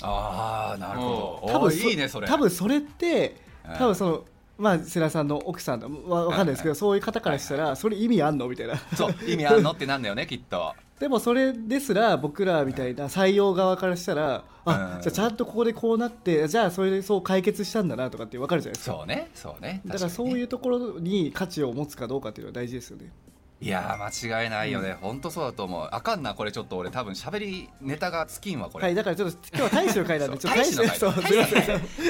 [0.01, 1.53] ああなるほど。
[1.53, 2.27] 多分いいねそれ。
[2.27, 3.35] 多分それって
[3.67, 3.75] うん。
[3.77, 4.25] 多分その
[4.57, 8.47] まあ世良さんの奥さんだわわかんないですけどそういう方からしたらそれ意味あんの？
[8.47, 8.75] みたいな。
[8.95, 9.71] そう 意味あんの？
[9.71, 10.73] ってなんだよねきっと。
[10.99, 14.73] でもそれですら僕らみたいな採用側からしたらうん。
[14.73, 18.95] あじゃあちゃんとここでこうなってじゃあそれでそう解決したんだなとかって分かるじゃないですか。
[18.97, 19.81] そうねそうね。
[19.85, 23.11] だからそういううところに価値を持つかどうかっていうのは大事ですよね
[23.59, 25.89] いやー間違いないよね、本当そうだと思う。
[25.91, 26.51] あかんなこれ。
[26.51, 31.23] ちょっと俺多分喋りネタが尽きんわこれ、はいだからちょっと今日は大使の会なんで ちょっと大使のそう会。
[31.23, 31.33] す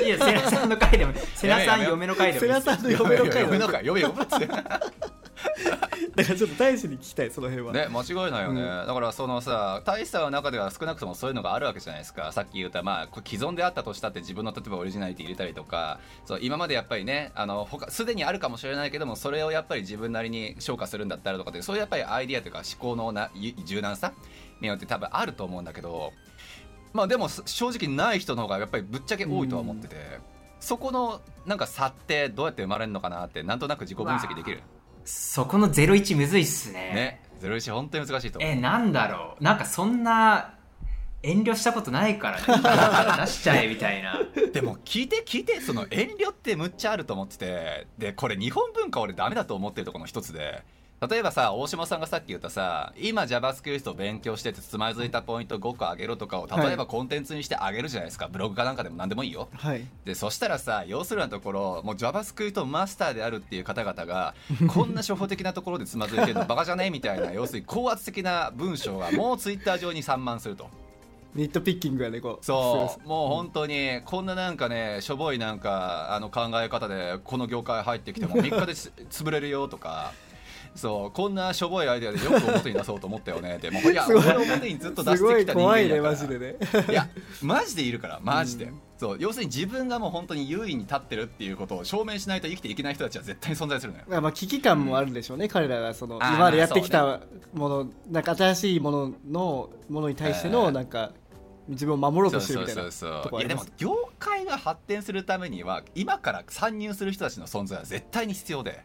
[0.03, 2.65] い や セラさんの回でもセラさん嫁の回でもいいです。
[2.67, 4.47] 世良さんの嫁の会なんで嫁の会嫁呼ぶっつって
[6.15, 8.67] だからちょっと大使に聞きたいその辺は、ね間違いないよね、うん。
[8.87, 12.31] だからそのさ大使さんの中では少なくともそういうのがあるわけじゃないですか。
[12.31, 15.99] さっき言ったまあ既存であったとしたって自分の例えばオリジナリティ入れたりとか。
[16.25, 24.13] そう今までやっぱりねあの他すでにあるかもしれないけどもそれをやっぱり自分なりに消化するんだったらとかってそういうやっぱりアイディアというか思考のなゆ柔軟さ
[24.61, 26.13] によって多分あると思うんだけど。
[26.93, 30.37] まあでもす正直ない人の方がやっぱりぶっちゃけ多いとは思ってて。
[30.59, 34.61] そこのなんか差ってどうやって生まれるのかなってなんとなく自己分析できる
[35.07, 36.91] そこの01むずいっすね。
[36.93, 38.51] ねゼロ一本当に難しいと思う。
[38.51, 39.43] えなんだろう。
[39.43, 40.55] なんかそんな
[41.23, 42.43] 遠慮したことないからね。
[43.25, 44.19] 出しちゃえみたいな。
[44.51, 50.63] でも聞いて聞いてその遠慮ってむっちゃあると思っててでこれ日本文化俺ダメだと思ってるところの一つで
[50.99, 59.47] 例えばさ大島さんがさっき言ったさ今 JavaScript を勉強しててつまずいたポイント5個上げろとかを例えばコンテンツにしてあげるじゃないですか、ブログかなんかでも何でもいいよ。
[59.53, 59.85] はい。
[60.05, 64.33] でそしたらさ要するなところもう JavaScript マスターであるっていう方々が
[64.73, 70.67] こんな初歩的なところでつまずいてるの バカじゃねみたいな要するに高圧的な文章がもうツイッター上に散漫すると。
[71.35, 72.45] ニットピッキングがねこう。
[72.45, 73.07] そう。
[73.07, 80.11] もう本当にこんななんかねしょぼいなんかあの考え方でこの業界入ってきても 3日でつ潰れるよとか。
[80.75, 83.55] そうこんなしょぼいアイデアでよく表に出そうと思ってよね。
[83.57, 86.55] ってもういや俺表にずっと出してきた人間怖いねやからマジでね。
[86.89, 87.07] いや
[87.41, 88.81] マジでいるからマジで、うん。
[88.97, 94.05] そう要するに自分がもう本当に優位に立ってるっていうことを証明しないと生きていけない人たちは絶対に存在するのよ。
[94.21, 97.21] まあ危機感もあるんでしょうね、彼らがその今までやってきた
[97.53, 101.11] もの、なんか新しいもののものに対してえーのなんか
[101.67, 108.83] 自分を守ろうとしてるみたいなといやでも業界が発展するためには今から参入する人たちの存在は絶対に必要で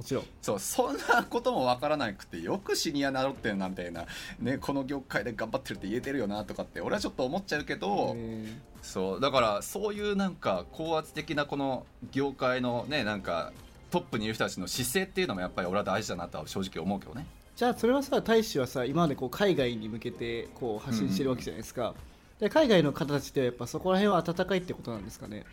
[0.00, 0.24] もちろん。
[0.40, 4.06] そうそんなこともわからなくてよくシニア名乗ってんなみたいな、
[4.40, 13.52] ね、この業界で頑張ってるって言えてるよなとかって俺はちょっと思っちゃうけど、えそうだからそういうなんか高圧的なこの業界のねなんか
[13.90, 17.26] トップにいる人たちの姿勢っていうのもやっぱり俺は大事だなとは正直思うけどね。
[17.56, 21.94] ーじゃあそれはさ大使はさ今までこう海外に向けてこう発信してるわけじゃないですか、
[22.38, 25.44] で海外の方たちってやっぱそこら辺は温かいってことなんですかね。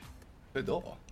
[0.56, 1.07] えどう？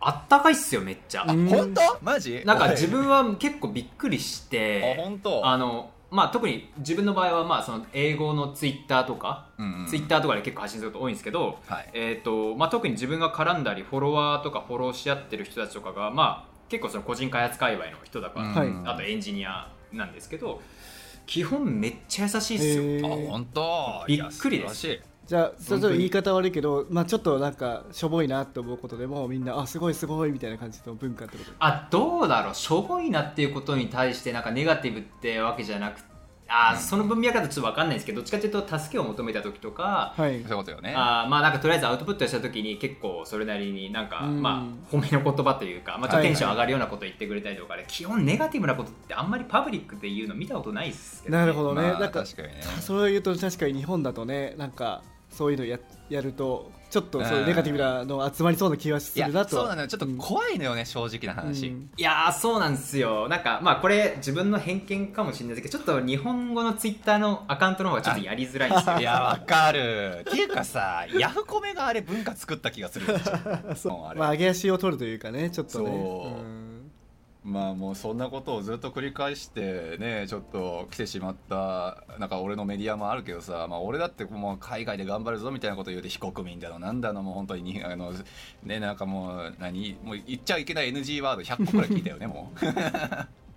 [0.00, 1.24] あったかいっすよめっちゃ。
[1.24, 1.80] 本当？
[2.02, 2.42] マジ？
[2.44, 5.46] なんか自分は結構びっくりしあて本当？
[5.46, 9.86] あのまあ特に自分の場合はまあその英語のツイッターとか、うんうん。
[9.86, 11.90] ツイッターとかで結構発信すること多いんですけど、はい。
[11.92, 18.68] えーとまあ、特に自分が絡んだりフォロワーとかフォローし合ってる人たちとかが、まあ、結構その個人開発界隈の人だから、はい。
[18.86, 20.62] あとエンジニアなんですけど
[21.26, 24.04] 基本めっちゃ優しいですよ、へあー本当？
[24.06, 24.98] びっくりです
[25.28, 31.50] じゃあちょっと言い方悪いけど、まあ、ちょっとなんかしょぼいなって思うことでもみんなあすごいすごいみたいな感じの文化ってこと。
[31.58, 32.54] あどうだろう。
[32.54, 36.00] しょぼいなっていうことに対してなんかネガティブってわけじゃなく
[36.50, 40.40] あ、その文脈だとちょっと分かんないですけどどっちかというと助けを求めた時とか、はい。
[40.44, 40.94] そういうことよね。
[40.96, 44.40] あーまあなんかとりあえずアウトプットした時に結構それなりになんか、うん。
[44.40, 46.28] まあ褒めの言葉というか、まあ、ちょっとはいはい。
[46.28, 52.62] テンション上がるようなこと言ってくれたりとかで、基本ネガティブなことってあんまりパブリックで言うの見たことないですけど、ね、なるほどね、まあなんか確かにね。
[52.80, 59.62] それを言うと確かに日本だとねなんかそういうのややるとちょっとそういうネガティブなの集まりそうな気がするなとは。
[59.62, 59.88] そうなのよ。
[59.88, 61.90] ちょっと怖いのよね、正直な話、うん。
[61.96, 63.28] いやーそうなんですよ。
[63.28, 68.96] なんかまあこれ自分の偏見かもしれないですけどちょっと日本語のツイッターのアカウントの方がちょっとやりづらいんですよ。
[69.00, 70.24] いやわかる。
[70.28, 73.06] っていうかさヤフコメがあれ文化作った気がする
[73.76, 74.20] そ うあれ。
[74.20, 75.84] まあ上げ足を取るというかねちょっとね。
[75.84, 76.67] そうん
[77.48, 88.12] まあもうそんなことをずっと繰り返してねちょっと来てしまったなんか俺のメディアもあるけどさ、まあ、俺だってもう海外で頑張るぞみたいなこと言うて非国民だのなんだのもう本当ににあの
[88.62, 92.58] ねなんかもう何もう言っちゃいけない NG ワード100個くらい聞いたよね もう。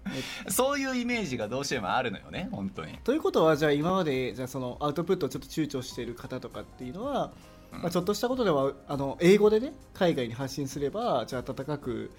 [0.49, 2.97] そういうイメージがどうしてもあるのよね本当に。
[3.03, 7.31] ということはじゃあ今までじゃあそのアウトプットをちょっと躊躇している方とかっていうのは、
[7.71, 12.11] まあ、ちょっとしたことではあの英語でね海外に発信すればじゃあ温かく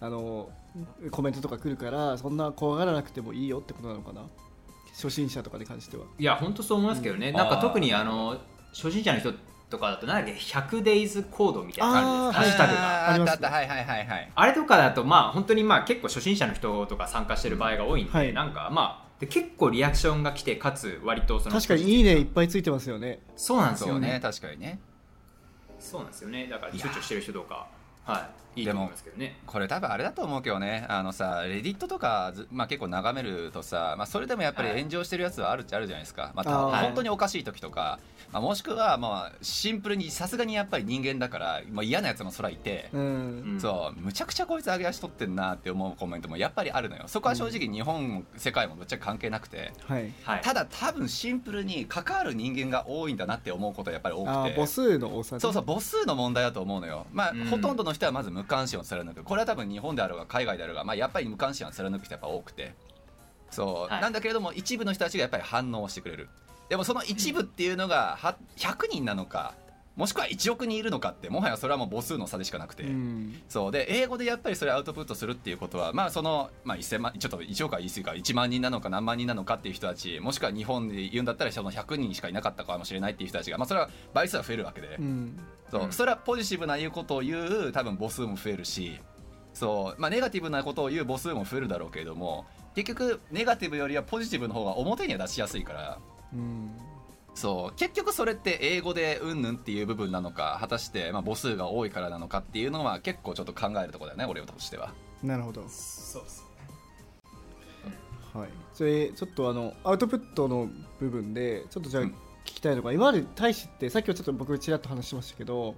[0.00, 0.50] あの
[1.10, 4.22] コメントとか来るからそんな怖がらなくてもいいよってことなのかな？
[4.92, 6.04] 初心者とかに関しては。
[6.18, 7.34] いや本当そう思いますけどね、うん。
[7.36, 8.38] なんか特にあの
[8.72, 9.32] 初心者の人
[9.70, 12.32] とかだとなんだっけ 100days コードみたいな感じです。
[12.32, 13.10] ハッシュタグが。
[13.10, 14.32] ありますあったあったはいはいはいはい。
[14.34, 18.32] あれとかだとまあ本当にまあ結構初心者の人とか参加してる場合が多いんで、はい。
[18.32, 23.20] なんかまあで結構リアクションが来てかつ割とその確かにいいねいっぱいついてますよね。
[23.36, 24.80] そうなんですそうねよね確かにね。
[25.78, 26.48] そうなんですよね。
[26.48, 27.68] だから躊躇してる人とか。
[28.04, 29.38] はいいいでもと思いますけどね。
[29.46, 30.86] これ多分あれだと思うけどね。
[30.88, 37.98] あのさレディットとかず、まあ、結構眺めるとさ、まあ、それでもやっぱり炎上してるやつはあるっちゃあるじゃないですか、まあた本当におかしい時とか、
[38.32, 47.04] まあ、もしくはまあシンプルにさすがにやっぱり人間だから、まあ、嫌なやつもそらいて、うん、うんそうむちゃくちゃこいつ上げ足取ってんなって思うコメントもやっぱりあるのよ。
[47.06, 49.72] そこは正直日本も世界もぶっちゃけ関係なくて。
[49.86, 50.12] はい。
[50.24, 50.40] はい。
[50.42, 54.54] ただ多分シンプルに関わる人間が多いんだなって思うことはやっぱり多くて。
[54.54, 55.40] 母数の多さね。
[55.40, 57.44] そうそう母数の問題だと思うのよ、まあうん。
[57.46, 59.22] ほとんどの人はまず無関心を貫く。
[59.22, 62.74] これは多分日本であるが海外であるが、まあ、やっぱり無関心を貫く人やっぱ多くて。
[63.50, 64.02] そう、はい。
[64.02, 66.28] なんだけれども一部の人たちがやっぱり反応をしてくれる。
[66.68, 69.54] でもその一部っていうのがは100人なのか
[69.98, 73.42] もしくは1億人いるのかってもはやそれはもう母数の差でしかなくて、うん。
[73.48, 73.72] そう。
[73.72, 85.36] で英語でやっぱりそれアウトプットするっていうことはまあその、まあ、1000万ちょっと1億は言い過ぎか1万人なのか何万人なのかっていう人たちもしくは日本で言うんだったらその100人しかいなかったかもしれないっていう人たちが、まあ、それは倍数は増えるわけで、うん。
[85.68, 85.82] そう。
[85.82, 85.92] うん。
[85.92, 87.36] それはポジティブな言うことを言
[87.68, 89.00] う多分母数も増えるし
[89.52, 95.98] そう、まあ、ネガティブなことを言う母数も増えるだろうけれども結局ネガティブよりはポジティブの方が表には出しやすいから。
[96.32, 96.70] うん
[97.38, 97.76] そう。
[97.76, 104.92] 結局それって英語でうんぬんっていう部分なのか果たしてまあ母数が多いからなのかっていうのは結構ちょっと考えるところだよね俺としては。
[105.22, 105.62] なるほど。
[105.68, 106.46] そうです
[108.34, 110.68] はい、それちょっとあのアウトプットの
[111.00, 112.14] 部分でちょっとじゃあうん。
[112.44, 115.74] 聞きたいのが、今まで大使ってさっきはちょっと僕ちらっと話しましたけど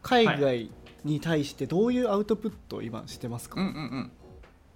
[0.00, 0.70] 海外
[1.04, 4.12] に対してどういうアウトプットを今してますか、うんうんうん。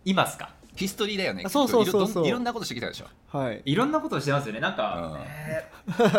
[0.05, 0.55] いますか？
[0.79, 3.63] ヒストリーだよねあそうそうそうそういろいろんなことしてきたでしょ、はい。
[3.65, 4.61] いろんなことをしてますよね。
[4.61, 5.21] なんか、うん。
[5.23, 5.69] え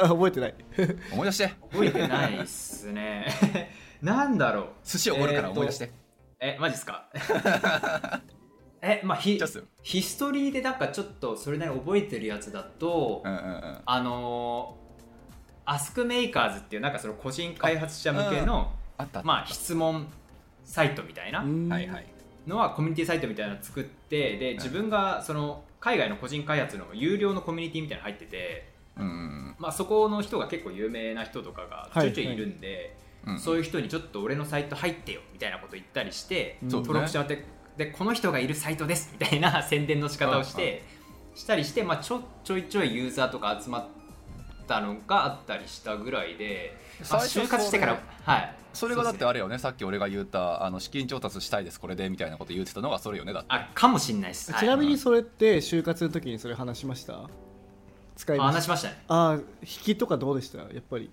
[0.09, 0.55] 覚えてない。
[1.13, 1.47] 思い出して。
[1.47, 3.25] ー覚えてないっすね。
[4.03, 4.65] なんだろう。
[4.83, 5.91] 寿司おごるから思い出して、
[6.41, 7.07] えマジっすか？
[8.81, 13.81] えまあひジャスヒストリーでなんかちょっとそれなりに覚えてるやつだと、うんうんうん。
[13.85, 19.23] あのー、アスクメーカーズっていうなんかその個人開発者向けのあったあった。
[19.23, 20.07] まあ質問
[20.65, 21.41] サイトみたいな。
[21.43, 21.69] うん。
[21.69, 22.05] はいはい
[22.49, 33.33] のはコミュニティサイトみたいなのを作ってで自分がその海外の個人開発の有料のコミュニティみたいなの入ってて、うんうんまあ、そこの人が結構有名な人とかがちょいちょいいるんで、うん。
[33.33, 36.69] うんそういう人にちょっと俺のサイト入ってよみたいなこと言ったりして、うん。
[36.69, 40.83] 登録してもらってでこの人がいるサイトですみたいな宣伝の仕方をして、
[41.35, 43.88] したりして、まあ、ちょちょいちょいユーザーとか集まっ
[44.69, 46.77] たのがあったりしたぐらいで、
[47.12, 48.55] まあ就活してからはい。
[48.71, 49.58] それがだってあれよね。
[49.58, 53.47] さっき俺が言ったあの資金調達したいですこれでみたいなこと言ってたのがそれよねだって。
[53.49, 54.62] あかもしんないです、はい。
[54.62, 57.27] ちなみにそれって就活の時にそれ話しました？
[58.15, 59.03] 使いあまし話したましたね。
[59.08, 60.60] あー引きとかどうでした？
[60.60, 61.10] やっぱり。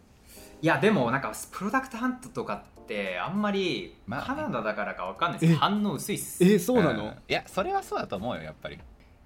[0.62, 4.26] いやでもなんかプロダクトハントとかってあんまりまあね。
[4.26, 5.52] カナダだからかわかんないです。
[5.52, 5.68] けど、え？
[5.70, 6.44] 反応薄いっす。
[6.44, 7.06] えーそうなの、ん。
[7.06, 8.78] いやそれはそうだと思うよやっぱり。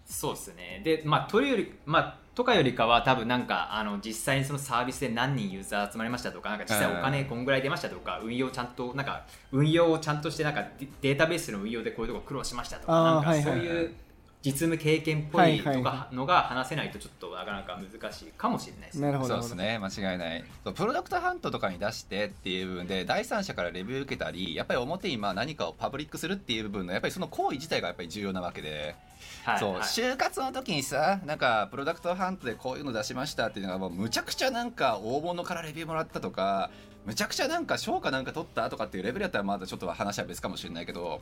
[0.06, 0.82] そうですね。
[0.84, 13.94] でまあというよりまあとかよりかは多分なんかあの実際にそのサービスで何人ユーザー集まりましたとかなんか実際お金こんぐらい出ましたとか運用ちゃんとなんか運用をちゃんとしてなんかデデータベースの運用でこういうとこ苦労しましたとかなんかそういう
[14.42, 19.06] 実務経験っぽいとかのが話せないとちょっとなかなか難しいかもしれないですね。
[19.08, 19.34] なるほど。
[19.34, 19.78] そうですね。
[19.78, 20.44] 間違いない。
[20.64, 28.96] そうプロダクトハントとかに出してっていう部分で第三者からレビュー受けたりやっぱり表にまあ何かをパブリックするっていう部分のやっぱりその行為自体がやっぱり重要なわけで、
[29.44, 36.70] はいはい就活の時にさなんかプロダクトハントでこういうの出しましたっていうのがもうむちゃくちゃなんか大物からレビューもらったとか
[37.06, 41.20] むちゃくちゃなんか賞かなんか取ったとかっていうレベルだったらまだちょっと話は別かもしれないけど、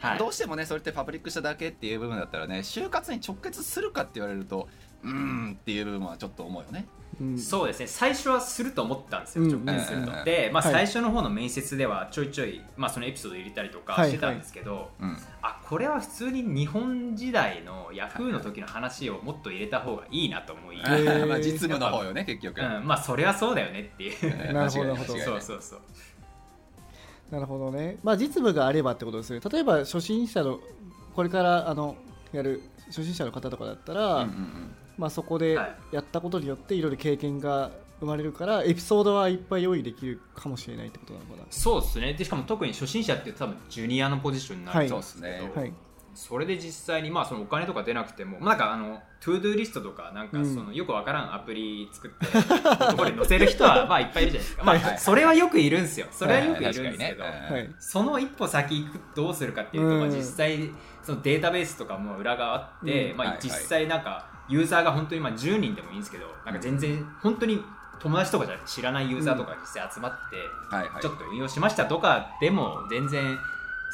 [0.00, 4.68] はいどうしてもねそれってパブリックしただけっていう部分だったらね就活に直結するかって言われると
[5.04, 6.86] うーんっていう部分はちょっと思うよね。
[7.20, 7.38] うん。
[7.38, 7.86] そうですね。
[7.86, 9.50] 最初はすると思ったんですようん。
[9.50, 10.24] 直面すると、うん。
[10.24, 10.72] で、まあ、はい。
[10.72, 15.16] 最初の方の面接ではちょいちょい、まあ、そのエピソード入れたりとかはいしてたんですけど、うん。
[15.42, 20.78] あこれは普通に日本時代のヤフーの時の話をもっと入れた方がいいなと思い、
[21.26, 24.52] まあ実務の方よね結局、うん、まあそれはそうだよねっていう。
[24.52, 25.80] なるほどそうそうそう。
[27.30, 29.40] なるほどね、まあ、実務があればってことですね。
[29.52, 30.60] 例えば初心者の
[31.14, 31.96] これからあの
[32.32, 35.76] やる初心者の方とかだったら、うんうんうんまあ、そこではい。
[35.92, 41.42] やったことによっていろいろ経験が生まれるからエピソードはいっぱい用意できるかもしれないってことなのかな。
[41.50, 42.14] そうですね。
[42.14, 45.72] でしかも特に初心者って多分ジュニアのポジションになるんそうでけど、ですすねはい。
[46.14, 50.54] それで実際にまあそのお金とか出なくても、まあ、なんかあの ToDo リストとかなんかうん。
[50.54, 54.82] そのよくわからんアプリ作って、そこで載せる人は まあいっぱいいるじゃないですか、まはい。
[54.82, 56.06] あ、それはよくいるんですよ。
[56.10, 57.24] それはよくいるんですけど、
[57.78, 60.00] その一歩先行くとどうするかっていうと、うん。
[60.00, 60.70] まあ、実際
[61.02, 67.62] そのデータベースとかも裏があって、まあ実際なんかユーザーが本当にまあ10人でもいいんですけどなんか全然本当に
[68.00, 73.36] 友達とかじゃなくて知らないユーザーとかが実際集まって、ちょっと運用しましたとかでも全然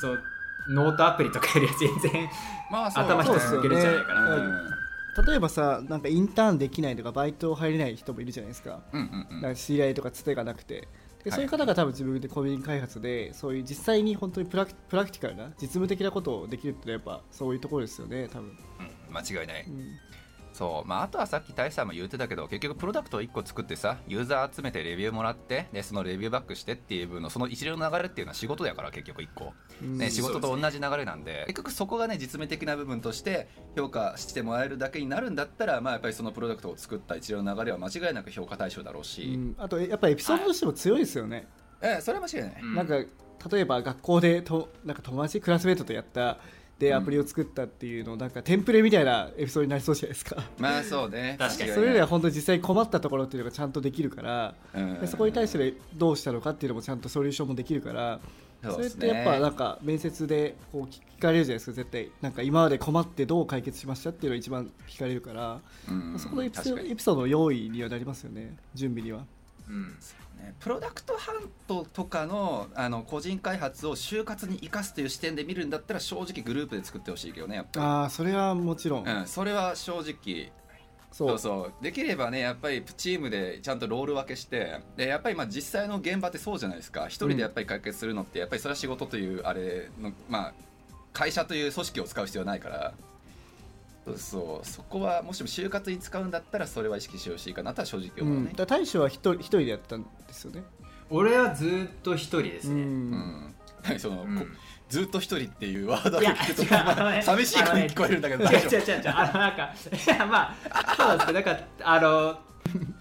[0.01, 0.23] そう
[0.69, 2.29] ノートアプリとかよりは全然
[2.71, 4.39] まあ頭一つ抜けるんじゃないかなとう。
[4.41, 4.75] ん
[5.27, 8.81] 例えばさなんかインターンできないとかバイト入れない人もいるじゃないですか。
[8.93, 9.43] うんうんうん。
[9.43, 10.89] なんか知り合いとかつてがなくて。
[11.23, 18.59] でそういう方が多分自分でコミュニ開発でそういう実際に本当にプラクプラクティカルな実務的なことをできるってのはやっぱそういうところですよね多分、
[19.09, 19.15] うん。
[19.15, 19.65] 間違いない。
[19.67, 19.85] うん
[20.55, 31.43] そうまああとはさっき大志さんも言ってたけど結局プロダクトを1個作ってさユーザー集めてレビューもらってでそのレビューバックしてっていう分のその一連の流れっていうのは仕事やから結局1個、うんね、仕事と同じ流れなんで。
[31.49, 39.57] 結局そこがね実務的な部分として評価してもらえるだけになるんだったらまあやっぱりそのプロダクトを作った一連の流れは間違いなく評価対象だろううし、ん。
[39.59, 41.49] あとやっぱエピソードとしても強いですよね、
[41.83, 42.75] ええそれは間違いない、うん。
[42.77, 42.95] なんか
[43.51, 46.39] 例えば学校でとなんか友達クラスメートとやった
[46.79, 50.43] でアプリを作ったっていうのなんかテンプレみたいなエピソードになりそうじゃないですか。
[50.59, 51.37] まあそうね。
[51.41, 55.01] 確かにそれよりは本当に実際に困ったところっていうのがちゃんとできるから、うん。
[55.01, 58.21] でそこに対してどうしたのかっていうのもちゃんとソリューションもできるから
[58.73, 61.73] それってやっぱなんか面接でこう聞かれるじゃないですか。
[61.73, 66.19] 絶対なんか今まで困ってどう解決しましたっていうのが一番聞かれるから、うん。
[66.19, 68.57] そこのエピソードの用意にはなりますよね。
[68.75, 69.25] 準備には。
[69.69, 69.97] うん
[70.45, 80.53] ねプロダクトハントとかのあの個人開発を就活に生かすという視点で見るんだったら正直グループで作ってほしいけどねやっぱああそれはもちろん、り、うん、それは正直。
[81.11, 81.39] そう。
[81.39, 87.07] そうできればねやっぱりチームでちゃんとロール分けしてでやっぱりまあ実際の現場ってそうじゃないですか。
[87.07, 90.55] 一人でやっぱり解決するのってやっぱりそれは仕事というあれのまあ
[91.13, 92.95] 会社という組織を使う必要はないから。
[94.05, 100.05] そうそうそこはもしも就活に使うんだったらそれは意識してほしいかなとは正直うん、思うねだ、から大将は一人一人でやったん
[100.35, 100.63] ですよね。
[101.11, 103.55] 俺はずっと一人ですね、うん。
[103.91, 103.99] うん。
[103.99, 104.39] その、うん。
[104.39, 104.47] こ
[104.89, 109.75] ずっと一人っていうワードが聞くと寂しい声に聞こえるんだけど違う大丈違う違う違うあのなんか
[110.07, 112.39] いやまあそうなんですけどなんかあの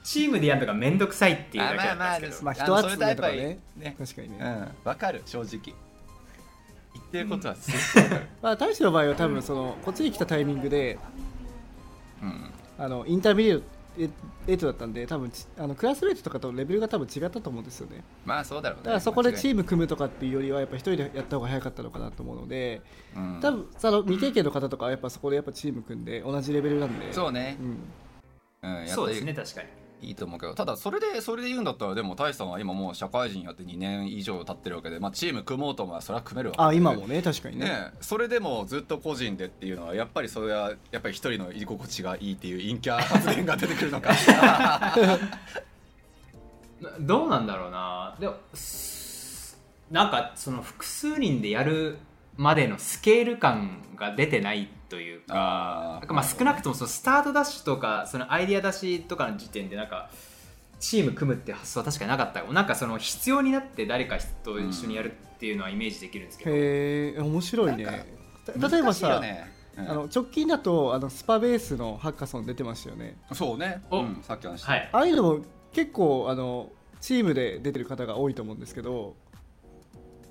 [0.03, 3.59] チームでやるのが面倒くさいっていうだけだったんですけど、まああの人集めとかね。
[3.77, 4.37] ね確かにね。
[4.39, 5.75] うんわかる正直。
[6.93, 8.27] 言ってることはすごくわかる。
[8.41, 10.97] まあ大志の場合は多分そのこっちに来たタイミングで
[12.21, 12.51] うん。
[12.77, 18.03] あの intermediate だったんで多分ちあのクラスメートとかとレベルが多分違ったと思うんですよね。
[18.25, 18.83] まあそうだろうね。
[18.83, 22.81] だからそこでチーーム組むとかっていうよりはやっぱ一人でやった方が早かったのかなと思うので
[23.15, 27.13] ム多分その未経験の方とかはやっぱそこでやっぱチーム組んで同じレベルなんで。
[27.13, 27.57] そうね。
[28.63, 36.63] う、ん、うん、そうですね確かにいいと思うけどただそれでそれで言うんだったらでも大さんは今もう社会人やって2年以上経ってるわけで、まあ、チーム組もうともそれは組めるわけで。
[36.63, 37.65] あ今もね確かにね。
[37.65, 44.13] ねそれでもずっと個人でっていうのはやっぱりそれはやっぱり一人の居心地がいいっていう陰キャ発言が出てくるのか。
[46.81, 48.15] などうなんだろうな。
[48.19, 49.57] でもす
[49.89, 51.97] なんかその複数人でやる
[52.37, 60.09] までのスケール感が出てないというかなんかまあ少なくともそのスタートダッシュとかそのアイディア出しとかの時点でなんか
[60.79, 62.43] チーム組むって発想は確かになかった。
[62.43, 68.05] なんかその必要になって誰かと一緒にやるっていうのはイメージできるんですけど、へえ面白いね。
[68.45, 69.49] 例えばさ、ね。
[69.77, 69.89] うん。
[69.89, 73.15] あの直近だとあのスパベースのハッカソン出てましたよね。
[73.31, 74.01] そうね、お。
[74.01, 74.89] うん、さっき話した、はい。
[74.91, 75.39] ああいうのも
[75.71, 76.69] 結構あの
[76.99, 79.15] チームで出てる方が多いと思うんですけど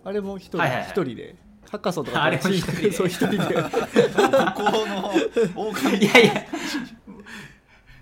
[0.05, 0.91] あれも一人,、はいはいはい。
[0.91, 1.37] 一人で
[1.73, 2.93] ハッカソンとかあれも一人で。
[2.93, 3.39] そう一人で。
[3.41, 5.11] ここの
[5.57, 5.97] 狼。
[5.97, 6.47] いやいや。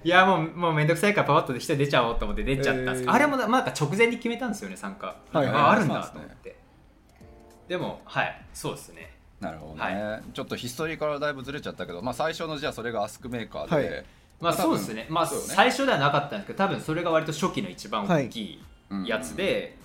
[0.03, 3.15] いやもうもうめんどくさいからパパッと一人出ちゃおうと思って出ちゃったんですけど、えー。
[3.15, 5.55] あれもなんか直前に決めたんですよね参加、はいはい。
[5.55, 6.57] ああるんだと思って。
[7.69, 8.43] でもはい。
[8.53, 9.17] そうですね。
[9.39, 14.05] なるほどね、はちょっとヒストリーからだいぶずれちゃったけど、まあ、最初のじゃあそれがアスクメーカーで、はい。
[14.41, 15.07] まあそうですね。
[15.09, 15.31] まあね。
[15.31, 18.61] 最初ではなかったんですけど多分それが割と初期の一番大きい
[19.07, 19.79] やつで、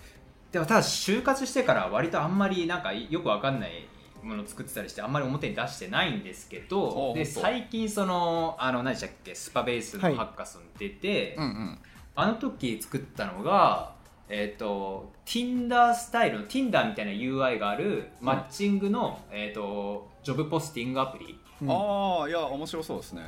[0.55, 3.89] でもただ就活してから割とあんまりなんかよくわかんない
[4.23, 11.79] ものを作ってたりしてあんまり表に出してないんですけどで最近そのあの何でしたっけスパベースのはいハッカソン出て、うんうん。
[12.15, 13.95] あの時作ったのが、
[14.29, 21.37] えっ、と、Tinder スタイルの Tinder みたいな UI があるマッチングの、えっ、と、ジョブポスティングアプリ。
[21.63, 21.69] うん。
[21.69, 23.23] ああいや面白そうですね。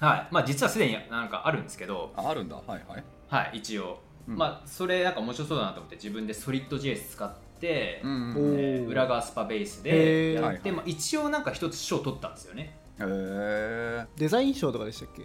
[0.00, 0.28] はい。
[0.32, 2.56] まあ実はすでになんかあるんですけど、ああるんだ。
[2.56, 3.04] はいはい。
[3.28, 4.00] はい、一応。
[4.28, 4.36] うん。
[4.36, 10.72] まあそれなんか面白そうだなと思って自分で SolidJS 使って、うん裏側スパベースでやって、はいはい。
[10.72, 12.76] まあ、一応なんか一つ賞取ったんですよね。
[12.98, 15.22] へえデザイン賞とかでしたっけ？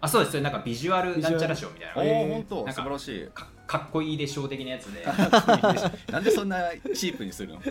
[0.00, 0.30] あ、そうです。
[0.32, 2.12] それなんかビジュアルなんちゃら賞みたいな。
[2.12, 3.26] おお本当素晴らしい。
[3.34, 5.04] かかっこいいで賞的なやつで。
[6.12, 6.58] なんでそんな
[6.94, 7.58] チープにするの？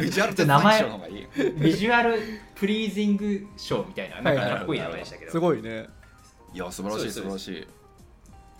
[0.00, 1.26] ビジュアルデザイン名前賞の方がいい
[1.60, 2.20] ビジュアル
[2.54, 5.30] プリージング賞みたいな、なんかはいはいかっこいい名前でしたけど。
[5.32, 5.86] すごいね。
[6.54, 7.66] いや素晴らしい素晴らしい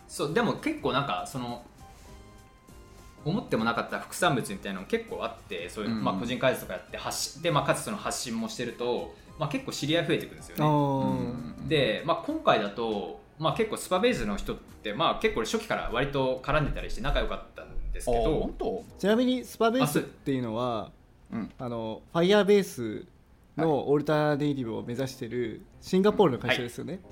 [0.09, 1.63] そうでも結構なんかその
[3.25, 10.67] 思ってもなかった副産物みたいなの結構あってそういう、うんまあ、個人開発とかやって発信で、まあ、かつその発信もしてると、まあ、結構知り合い増えてくるんですよあね。
[11.67, 18.85] ーで、まあ、今回だと、まあ、結構スパベースの人って、まあ、結構初期から割と絡んでたりして仲良かったんですけあど本当？
[18.99, 20.91] ちなみにスパベースっていうのは
[21.33, 21.37] う。
[21.37, 21.51] ん。
[21.59, 23.05] あのファイヤーベース
[23.57, 27.03] のオルタネイティブを目指してるシンガポールの会社ですよね、はい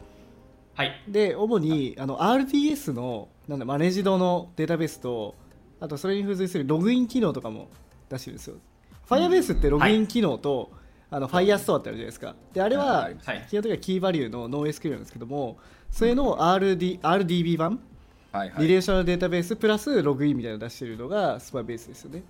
[1.08, 5.34] で主にあの RDS のなんだマネージドのデータベースと
[5.80, 7.68] あとそれに付随するログイン機能とかも
[8.08, 8.56] 出してるんですよ。
[9.08, 10.72] Firebase ってログイン機能と、
[11.10, 12.34] あの Firestore ってあるじゃないですか。
[12.52, 13.16] であれははい。
[13.24, 15.58] はい基本的にはキーバリューの NoSQL なんですけども
[15.90, 17.80] それの RD RDB 版
[18.32, 18.62] はいはい。
[18.62, 22.24] リレーショナルデータベースプラスログインみたいなのを出してるのがスパベースですよね。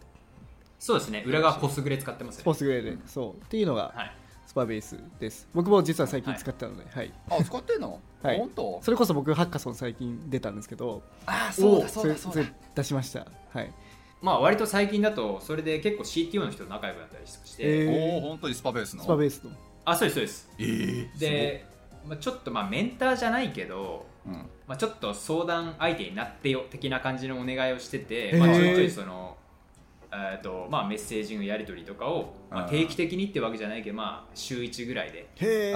[0.79, 1.25] そうですね。
[1.27, 2.45] 裏側ポスグレ使ってますね。
[2.45, 3.45] ポスグレでそう。
[3.45, 4.13] っていうのがはい
[4.57, 5.47] スパベースです。
[5.53, 7.13] 僕も実は最近使ったので、はい。
[7.29, 8.01] あ使ってんの？
[8.23, 8.39] はい。
[8.39, 8.79] 本当？
[8.81, 12.43] それこそ僕ハッカソン最近出たんですけどあそうだそうだそうだ。
[12.75, 13.27] 出しました。
[13.51, 13.71] はい。
[14.23, 18.15] まあ割と最近だとそれで結構 CTO の人と仲良くなったりして、えー。
[18.15, 19.03] おお本当にスパベースの？
[19.03, 19.51] スパベースの。
[19.85, 20.51] あそうですそうです。
[20.59, 21.67] えー、で、
[22.09, 28.39] まあ、ちょっとまあメンターじゃないけど、すごいまあ、ちょっと相談相手になってよ的な感じのお願いをしてて、へー。
[28.39, 29.37] まあ、ちょいちょいその
[30.33, 35.19] えーとまあ、メッセージのやり取りとかを、まあ、うん定期的にってわけじゃないけど、まあ、週1ぐらいで。
[35.19, 35.71] へえ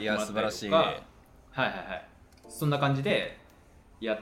[0.00, 0.70] いや素晴らしい。
[0.70, 0.84] はい
[1.50, 2.08] はいはい。
[2.48, 3.38] そんな感じで
[4.00, 4.20] やっ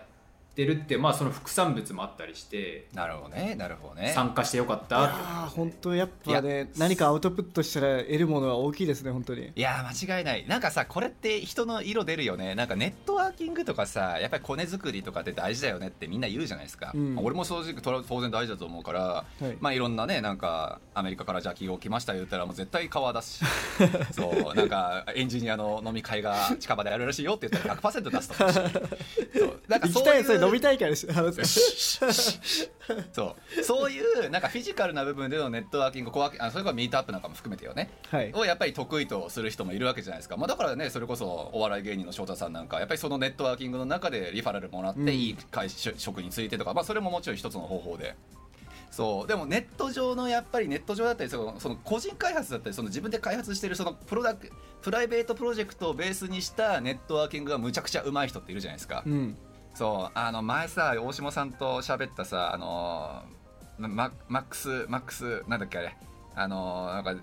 [0.57, 4.13] てるってまあその副産物もあったりしてなるほどねなるほどね。
[4.15, 5.15] 参加してよかったって。
[5.15, 9.53] ああ本当やっぱね何かアウトプットしたら得るものは大きいですね本当に。
[9.55, 10.47] いやー間違いない。
[10.49, 12.55] なんかさこれって人の色出るよね。
[12.55, 17.15] なんかネットワーキングとかさやっぱりコネ作りとかって大事だよねってみんな言うじゃないですか、うん。
[17.15, 19.57] まあ俺も正直とら当然大事だと思うから、はい。
[19.61, 23.45] まあいろんなねなんかアメリカからじゃあ企業来ました言ったらもう絶対顔出すし。
[24.13, 28.61] そうなんかエンジニアの飲み会が近場でやるらしいよって言ったら100%出すと思うし
[29.39, 32.01] そうなんかいうたいそれ飲みたいからし話す
[33.13, 33.65] そう。
[33.65, 37.91] そういうなんかフィジカルな部分でのネットワーキングコワあそれからミートアップなんかも含めてよね。
[38.11, 38.33] はい。
[38.33, 45.09] をやっぱり得意とする人もいるわけじゃないですか、まあ、だからねそれこそお笑い芸人の翔太さんなんかやっぱりそのネットワーキングの中でリファラルもらってうん。
[45.09, 48.15] いい会社職についてとか、まあ、それももちろん一つの方法で。
[48.91, 49.27] そう。
[49.27, 59.37] でもネット上のやっぱりネット上だったりそのその個人開発だったりその自分で開発してるそのプロダクプライベートプロジェクトをベースにしたネットワーキングがむちゃくちゃ上手い人っているじゃないですか、うん
[59.77, 65.95] そうあの前さ大島さんと喋ったさあのーママックスマックスなんだっけあれ。
[66.35, 67.23] あのーなんか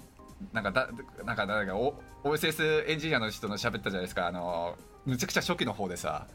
[0.54, 0.90] なんかだ
[1.26, 4.28] なんかなんかお OSS エンジニアの人の喋ったじゃないですか。
[4.28, 6.28] あのーむちゃくちゃ初期の方でさ。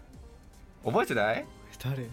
[0.85, 1.47] 覚えてない？
[1.83, 1.95] 誰？
[1.95, 2.09] あれ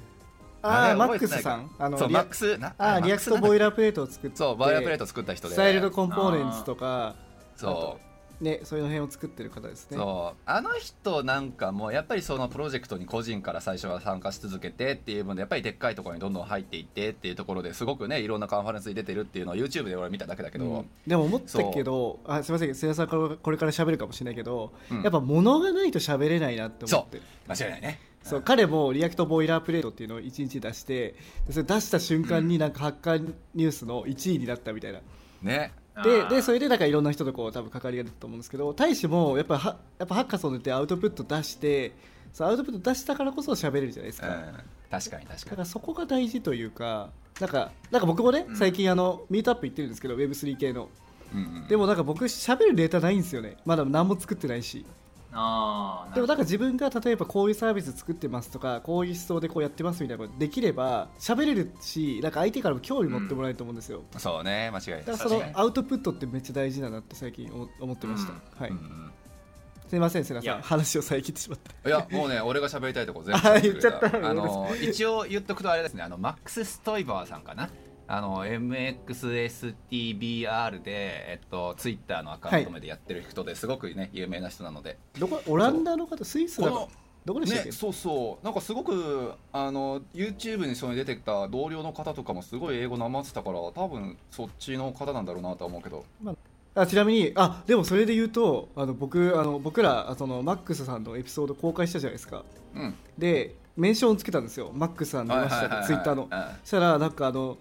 [0.61, 1.71] ああマックスさん。
[1.79, 2.57] あのリアそうマックス？
[2.59, 2.75] な？
[2.77, 4.37] あー React Boilerplate を作って。
[4.37, 5.55] そう Boilerplate 作った人で。
[5.55, 7.15] styled-components とか。
[7.55, 8.14] そう
[8.45, 9.97] ねその辺を作ってる方ですね。
[9.97, 10.41] そう。
[10.45, 20.89] あの人なんかもやっぱりそのプロジェクトに個人から最初は参加し続けてっていう分でやっぱりでっかいところにどんどん入っていってっていうところですごくねいろんなカンファレンスに出てるっていうのを YouTube で俺見ただけだけど、うん。
[21.05, 22.75] でも思ったけどあすみません。
[22.75, 25.01] 瀬谷さんからこれから喋るかもしれないけど、うん。
[25.01, 27.17] やっぱ物がないと喋れないなって思って。
[27.17, 27.99] る間違いないね。
[28.25, 31.13] そう彼も React Boilerplate っていうのを1日出して
[31.45, 35.01] でそれ出した瞬間になんか Hacker News の1位になったみたいな、
[35.43, 35.71] ね
[36.03, 41.93] ででそれでなんかいろんな人とこう多分関わりが出たと思うんですけど大志もやっぱはやっぱハッカソンでアウトプット出して
[42.33, 44.43] そうアウトプット出したからこそ喋れるじゃないですか、うん
[44.91, 45.49] 確かに確だかに。
[45.51, 50.89] からそこが大事というかなんかなんか僕もね、最近あのミートアップ行ってるんですけど Web3 系の。
[51.33, 51.67] うんうん。
[51.67, 53.57] でもなんか僕喋るデータないんですよね。
[53.65, 54.85] まだ何も作ってないし
[55.37, 64.99] あーでもなんか自分が例えばこういうサービス作ってますとかこういう思想でこうやってますみたいなことできれば喋れるしなんか相手からも興味持ってもらえると思うんですよ、そうね間違いない。
[64.99, 68.33] だからそのアウトプットってめっちゃ大事だなって最近思思ってました、
[68.63, 69.11] はい、うんうん。
[69.87, 70.61] すいません瀬名さん。
[70.61, 71.89] 話を遮ってしまった。
[71.89, 74.29] いやもうね俺が喋りたいとこ全部あ喋ってくれ言っちゃった。
[74.29, 76.01] あの一応言っとくとあれですね。
[76.01, 77.69] あのマックス・ストイバーさんかな
[78.07, 79.73] あの MXSTBR
[80.83, 84.97] で、えっと、ツイッターのアカウント名でやってる人ですごくね有名な人なので。
[85.19, 86.89] どこオランダの方スイスだかこの
[87.25, 88.45] どこでしたっけ、ね、そうそう。
[88.45, 96.05] なんかすごくあの YouTube にその出てきた同僚の方とかもすごい英語なまってたから多分そっちの方なんだろうなとは思うけど。
[96.77, 102.43] あちなみにあでもそれで言うとあの僕あの僕らあそのマックスさんのエピソード公開したじゃないですか。
[102.75, 102.95] うん。
[103.17, 104.71] でメンションをつけたんですよ。
[104.73, 106.23] マックスさん出ましたってツイッターの。
[106.23, 106.29] うん。
[106.63, 107.57] そしたらなんかあの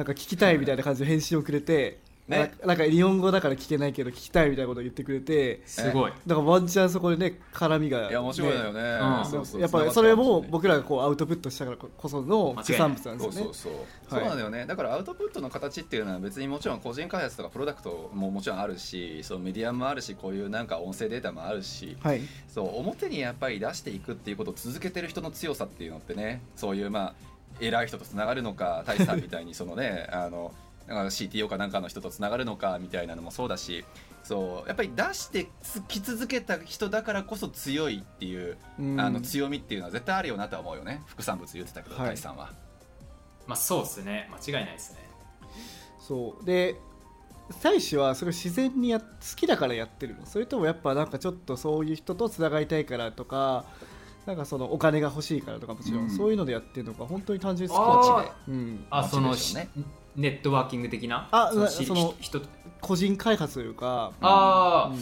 [0.00, 2.52] なんか聞きたいみたいな感じの返信をくれて、ね。
[2.62, 6.12] ななんか日本語だから聞けないけど聞きたいみたいなことを言ってくれてすごい。
[6.26, 8.80] だからワンチャンそこでね絡みが、いや面白いよね。
[8.80, 9.30] うん。
[9.30, 13.20] そうそうやっぱりそれも僕らがこうアウトプットしたからこその産物なんですよね。
[13.20, 13.54] そうそう。
[13.54, 13.84] そう、はい。
[14.08, 14.64] そうなんだよね。
[14.64, 21.98] だからアウトプットの形っていうのは別にもちろん個人開発とかプロダクトももちろんあるしそうメディアもあるしこういうなんか音声データもあるし。
[22.00, 22.22] はい。
[22.48, 27.29] そう表にやっぱり出していくっていうことを続けてる人の強さっていうのってねそういうまあ
[27.60, 30.52] 偉い人とつながるのか大志さんみたいにそのね あの
[30.86, 33.84] なんか CTO かなんかの人とつながるのかみたいなのもそうだし
[34.22, 39.00] そうやっぱり出してつき続けた人だからこそ強いっていう、うん。
[39.00, 41.02] あの強みっていうのは絶対あるよなとは思うよね。
[41.06, 42.08] 副産物言ってたけど、はい。
[42.08, 42.50] 大志さんは。
[43.46, 44.30] まあそうですね。
[44.30, 44.98] 間違いないですね。
[45.98, 46.44] そう。
[46.44, 46.76] で
[47.62, 50.26] 大使はそれを自然にや好きだからやってるの？
[50.26, 53.64] それともやっぱなんかちょっとそういう人とつながりたいからとか
[54.30, 56.10] なんかそのお金が欲しいからとかもちろん、うん。
[56.10, 59.34] そういうのでやってるのか本当に単純にあー好きで、うん、あその
[60.14, 61.28] ネットワーキング的な？
[61.32, 62.40] あのしその人
[62.80, 64.92] 個人開発というか、あ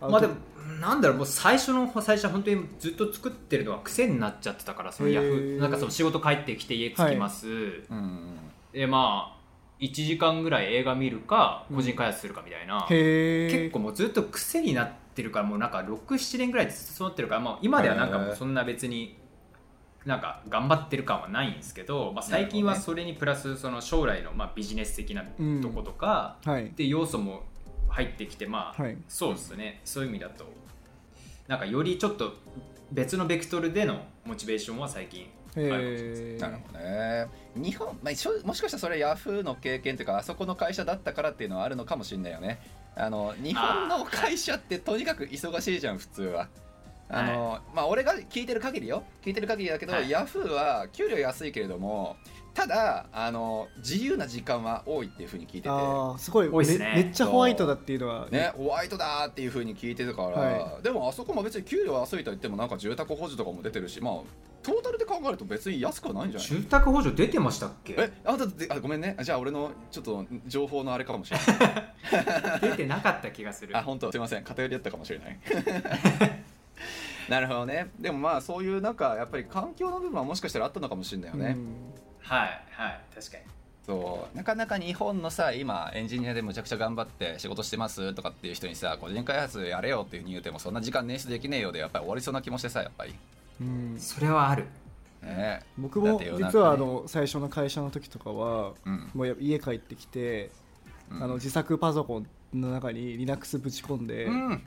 [0.00, 0.12] あ、うん。
[0.12, 0.34] まあでも
[0.80, 7.50] なんだろうもう最初の最初は本当にずっと作ってるのが癖になっちゃってたからそのヤフなんかその仕事帰ってきて家着きます、う
[7.94, 8.38] ん。
[8.72, 9.40] でまあ
[9.80, 19.18] 1時間ぐらい映画見るか個人開発するかみたいな、結構もうずっと癖になってるからもうなんか67年ぐらいずっとそうなってるから、まあ、今ではなんかもうそんな別に
[20.04, 25.24] なんか頑張ってる感はないんですけど、まあ、最近はそれにプラスその将来のまあビジネス的な
[25.62, 26.66] とことか、はい。
[26.66, 27.42] って要素も
[27.88, 28.96] 入ってきてまあ、はい。
[29.08, 29.80] そうですね。
[29.84, 30.46] そういう意味だと
[31.48, 32.34] なんかよりちょっと
[32.92, 35.26] 別のベクトルでのモチベーションは最近
[36.38, 37.26] なるほどね。
[37.56, 42.60] 日本、まあ、しょもしかしたらそれヤフーの経験というかあそこの会社だったからっていうのはあるのかもしれないよね
[43.00, 46.48] あの日本の会社ってとにかく忙しいじゃん普通は。
[47.12, 50.08] あの、まあ俺が聞いてる限りよ聞いてる限りだけど、はい。
[50.08, 52.16] ヤフーは給料安いけれども
[52.54, 55.68] ただあの自由な時間は多いっていうふうに聞いてて。
[55.70, 56.78] ああすごい多いね。
[56.78, 64.14] めめっちゃホワイトだっていうのはね、ホワイトだーっていうふうに聞いてるから、はでもあそこも別に給料安いと言ってもなんか住宅補助とかも出てるしまあ
[64.62, 66.48] トータルで考えると別に安くはないんじゃない？
[66.48, 67.94] 住宅補助出てましたっけ？
[67.98, 69.16] えあだってあごめんね。
[69.22, 72.60] じゃあ俺のちょっと情報のあれかもしれない。
[72.70, 73.76] 出てなかった気がする。
[73.76, 74.10] あ本当。
[74.12, 74.44] すいません。
[74.44, 75.38] 偏りだったかもしれない。
[77.28, 77.90] なるほどね。
[77.98, 81.74] でもまあそういうなんかやっぱり環境の部分はもしかしたらあったのかもしれないよね、うん。
[82.20, 83.00] はいはい。
[83.14, 83.44] 確かに。
[83.86, 84.36] そう。
[84.36, 93.14] なかなか日本のさ今エンジニアでむちゃくちゃ頑張って仕事してますとかっていう人にさ個人開発やれよっていうふうに言うてもそんな時間捻出できねえようでやっぱり終わりそうな気もしてさやっぱり
[93.60, 93.94] うん。
[93.98, 94.66] それはある。
[95.22, 95.60] ね。
[95.76, 99.10] 僕も実はあの最初の会社の時とかはうん。
[99.14, 100.50] もうや家帰ってきて
[101.10, 101.22] うん。
[101.22, 104.62] あの自作パソコンの中に Linux ぶち込んでうん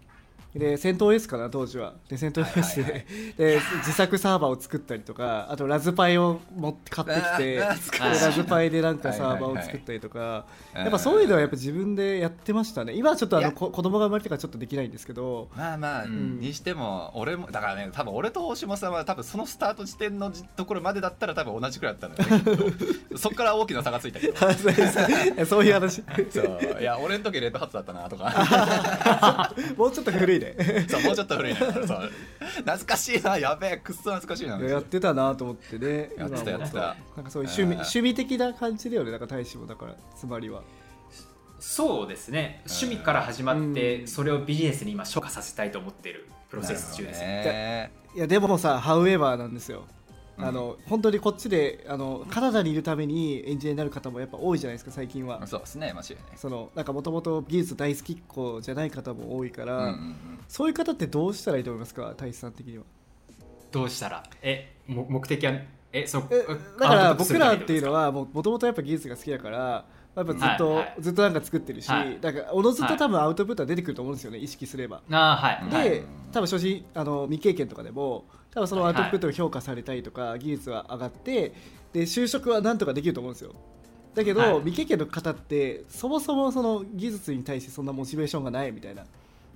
[0.55, 1.93] で戦闘 S かな当時は。
[2.07, 3.05] で戦闘 S はいはいは
[3.37, 7.55] でで自作サーバーを作ったりとかあとラズパイを持って買ってきて
[7.99, 10.45] ラズパイでなんかはいサーバーをはいはい作ったりとか。
[10.75, 10.81] うん。
[10.81, 12.93] やっぱそういうのはやっぱ自分でやってましたね。
[12.93, 15.49] 今はちょっとあのこ子供が生まれてからちょっとできないんですけど。
[15.55, 16.39] まあまあ、うん。
[16.39, 22.71] にしても俺もだからね多分俺と大島さんは多分そのスタート地点のじところまでだったら多分同じくらいだったんだよ
[23.17, 24.37] そっから大きな差がついたけど。
[25.45, 26.03] そういう話。
[26.29, 26.77] そう。
[26.79, 29.53] いや俺の時レッドハットだったなとか。
[29.77, 30.85] もうちょっと古いね。
[30.89, 31.83] そうもうちょっと古いなそう。
[32.57, 33.37] 懐かしいな。
[33.37, 34.59] やべえくっそ懐かしいな。
[34.59, 36.11] やってたなと思ってね。
[36.17, 36.95] やってたやってた。
[37.15, 39.11] なんかそういう趣味趣味的な感じだよね。
[39.11, 40.61] なんか大使もだからつまりは。
[41.59, 42.61] そうですね。
[42.67, 44.07] 趣味から始まって、うん。
[44.07, 47.21] それをビジネスに今昇華させたいと思っているプロセス中です。
[47.21, 47.91] ねね。
[48.15, 49.79] いやでもさハウエバーなんですよ。
[49.79, 50.02] うん
[50.37, 55.45] あの本当にこっちであのカナダにいるためにエンジニアになる方もやっぱ多いじゃないですか最近は。
[55.45, 56.37] そうですね間違いない。
[56.37, 60.17] そのなんかもともと技術大好きっ子じゃない方も多いから、うんうんうん。
[60.47, 62.83] そういう方ってどうしたらいいと思いますか大志さん的には？
[63.71, 64.23] どうしたら？
[64.41, 65.53] えも目的は？
[65.91, 66.23] えそう
[66.79, 70.95] だから僕らっていうのはもともとやっぱ技術が好きだからやっぱずっと、はいはい。
[70.99, 72.19] ずっとなんか作ってるし、はい。
[72.19, 75.01] だからおのずと多分アウトプットは出てくると思うんですよね意識すれば。
[75.11, 75.83] あーはい。
[75.83, 76.03] で、はい。
[76.31, 81.53] 多分初心あの未経験とかでも多分そのアウトプットが評価されたりとか、技術は上がって
[81.91, 83.51] で就職はなんとかできると思うんですよ。
[84.13, 84.57] だけど、はい。
[84.59, 89.05] 未経験の方ってそもそもその技術に対してそんなモチベーションがないみたいな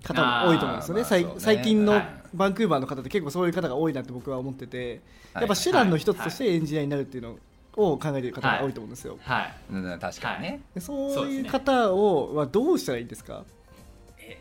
[0.04, 1.40] 方も多いと思うんですよね,まあね。
[1.40, 2.08] 最近のはい。
[2.34, 5.02] バンクーバーの方って結構そういう方が多いなって僕は思ってて、
[5.34, 5.44] はい。
[5.44, 7.38] やっぱ手段の一つとしてエンジニアになるっていうの
[7.76, 9.54] を考えている方が多いと思うんですよ、はい。
[9.72, 13.44] うん確かにね、でそういう方をはどうしたらいいんですか？
[13.46, 13.67] え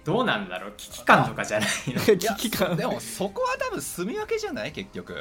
[0.05, 0.75] どうなんだろう？
[0.77, 2.01] 危機感とかじゃないの？
[2.01, 2.77] 危機感。
[2.77, 4.73] でもそこは多分住み分けじゃない？
[4.73, 5.17] 結局。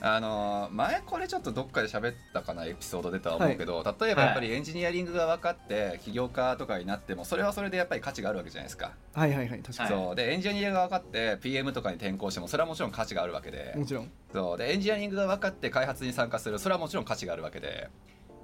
[0.00, 10.14] あのー前これちょっとどっかで喋ったかなエピソードでとは思うけど、例えばやっぱりエンジニアリングが分かって起業家とかになってもそれはそれでやっぱり価値があるわけじゃないですか、はいはいはい確かに、はいそう。
[10.14, 14.10] でエンジニアが分かって PM とかに転向してもそれはもちろん価値があるわけで、もちろん。
[14.32, 14.56] そう。
[14.58, 17.88] でエンジニアリングが分かって開発に参加するそれはもちろん価値があるわけで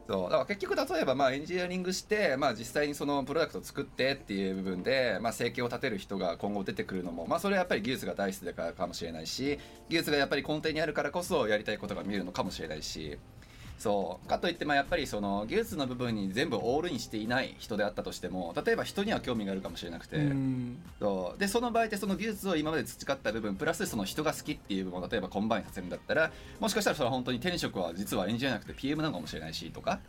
[0.06, 13.18] そうだから結局例えばまあエンジニアリングして、まあ、実際にそのプロダクトを作ってっていう部分で、まあ、生計を立てる人が今後出てくるのも、まあ、それはやっぱり技術が大好きだからかもしれないし技術がやっぱり根底にあるからこそやりたいことが見えるのかもしれないし。
[13.78, 14.28] そう。
[14.28, 20.16] かといってまあやっぱりその技術の部分に全部 all in していない人であったとしても例えば人には興味があるかもしれなくて。
[20.16, 20.78] うん。
[21.00, 21.38] そう。
[21.38, 30.00] でその場合ってその技術を今まで培った部分プラスその人が好きっていう部分を例えば combine させるんだったらもしかしたらそれは本当に転職は実はエンジニアじゃなくて PM なのかもしれないしとか。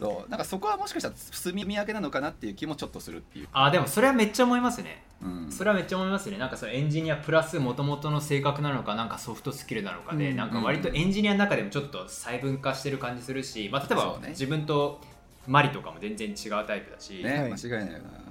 [0.00, 0.30] そう。
[0.30, 6.38] なんかそこはもしかしたら住み分けなのかなっていう気もちょっとするっていう、あでもそれはめっちゃ思いますねうん、それはめっちゃ思いますね。
[6.38, 10.36] なんかそのエンジニアプラスもともとの性格なのかなんかソフトスキルなのかで、うん。
[10.36, 15.00] なんか割とエンジニアの中でもちょっと細分化してる感じするし、まあ、例えば自分と
[15.46, 17.52] マリとかも全然違うタイプだし、ね、はい。
[17.52, 18.30] 間違いないよな。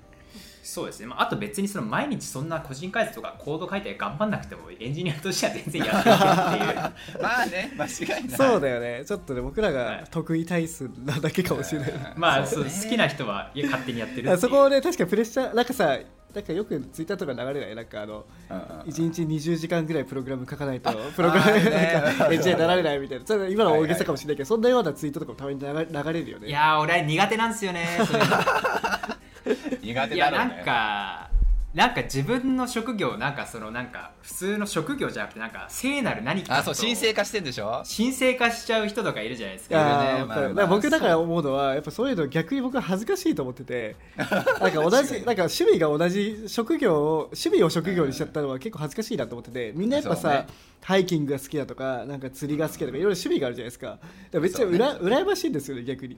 [0.62, 7.24] そうですね、まあ、あと別にその毎日そんな個人開発とかコード書いて頑張んなくてもエンジニアとしては全然やっていけるっていう。
[7.24, 8.38] まあね間違いない。
[8.38, 9.04] そうだよね。
[9.06, 12.70] ちょっとね僕らはいが得意体数なだけかもしれない、まあそうね。
[12.70, 15.98] 好きな人はいや勝手にやってるそこをね確かにプレッシャーなんかさ
[16.34, 20.92] なんかよくツイッターとか流れないなんかあのうんうん1日20時間ぐらいプログラム書かないと。
[21.16, 23.26] プログラムなんかエンジニアになられないみたいな。
[23.26, 26.48] それ今のは大げさかもしれないけどそんなようなツイートとかもたまに流れ流れるよね。
[26.48, 27.88] いやー俺苦手なんですよね。
[29.82, 31.29] 苦手いやなだろうんねか
[31.74, 37.84] なんか自分の職業なんかそのなんか普通の職業じゃなくてなんか聖なる何かあそう神聖化してんでしょ？
[37.96, 39.76] 神聖化しちゃう人とかいるじゃないですか。
[39.76, 40.48] ねまあーわかる。
[40.50, 50.48] だから僕だから思うのはやっぱそういうの逆に僕は恥ずかしいと思ってて なんか同じなんか趣味が同じ職業を趣味を職業にしちゃったのは結構恥ずかしいなと思っててみんなやっぱさ、ね。
[50.82, 53.88] ハイキングが好きだとかなんか釣りが好きだとかいろいろ趣味があるじゃないですか。
[53.88, 54.00] だか
[54.34, 56.18] らめっちゃうら、羨ましいんですよね逆に。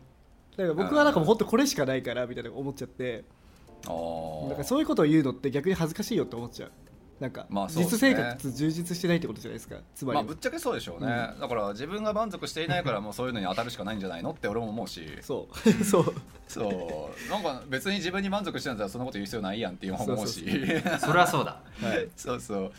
[0.55, 3.25] だから僕はなんかもう本当これしかないからみたいな思っちゃって
[3.87, 4.49] おー。
[4.49, 6.71] なんかそういうことを言うのって逆に恥ずかしいよって思っちゃう。
[7.21, 9.75] なんか、まあそうっす実ね生活充実してないってことじゃないですか。
[9.93, 10.17] つまり。
[10.17, 11.07] は、まあぶっちゃけそうでしょうね、
[11.39, 15.05] だから自分が満足していないからもうそういうのに当たるしかないんじゃないのって俺も思うし。
[15.21, 15.83] そう。
[15.83, 16.15] そう。
[16.47, 17.29] そう。
[17.29, 20.45] なんか別に自分に満足してんだったらそんなこと言う必要ないやんって思うし。
[20.99, 21.61] それはそうだ。
[21.79, 22.09] はい。
[22.15, 22.71] そうそう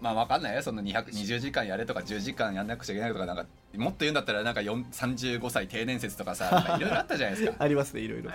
[0.00, 0.62] まあわかんないよ。
[0.62, 7.56] その200 20時間やれとか10時間やんなくちゃいけないとかなんかもっと言うんだったらなんか4 35歳定年説とかさ いろいろあったじゃないですか。
[7.58, 8.30] ありますねいろいろ。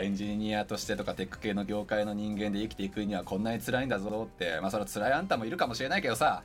[0.00, 4.58] エンジニアとしてとかテック系の業界の人間で生きていくにはこんなに辛いんだぞって。
[4.60, 6.42] まあそれは辛いあんたもいるかもしれないけどさ。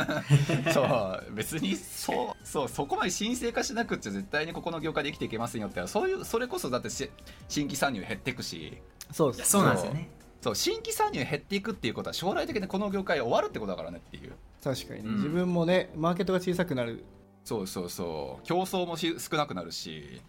[0.72, 5.86] そう別にそうそうそこまで神聖化しなくっちゃ絶対にここの業界で生きていけませんよって。
[5.86, 7.10] そういうそれこそだってし
[7.48, 8.78] 新規参入減っていくし。
[9.10, 10.08] そうそうなんですよね
[10.44, 14.32] そう新規参入減っていくっていうことは将来的にこの業界終わるってことだからねっていう。
[14.62, 15.16] 確かにね、うん。
[15.16, 17.02] 自分もねマーケットが小さくなる。
[17.44, 18.46] そうそうそう。
[18.46, 20.20] 競争もし少なくなるし。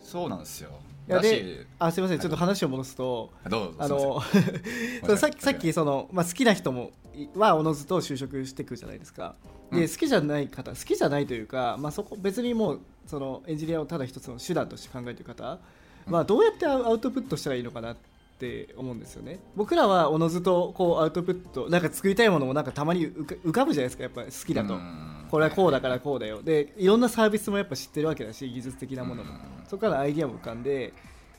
[0.00, 0.70] そうなんですよ。
[1.08, 2.20] いやであすいません。
[2.20, 3.74] ちょっと話を戻すと、どうぞ。
[3.80, 4.22] あの
[5.18, 9.34] さっきさっきその、まあ、好きな人もいはおのずと就職してくるじゃないですか。
[9.72, 9.88] で、うん。
[9.88, 15.58] 好きじゃない方好きじゃないというか、まあ、そこ別にもうそのエンジニアをただ一つの手段として考えている方、
[16.06, 17.96] まあ、どうやってアウアウトプットしたらいいのかなっ
[18.38, 19.40] て思うんですよね。
[19.56, 24.74] 僕らはおのずとこうアウトプットなんか作りたいものもなんかたまに浮かぶじゃないですかやっぱり好きだと。
[24.74, 25.26] うん。
[25.30, 26.42] これはこうだからこうだよ。
[26.42, 29.38] でいろんなサービスもやっぱ知ってるわけだし技術的なものも、うん。
[29.66, 30.92] そこからアイディアも浮かんで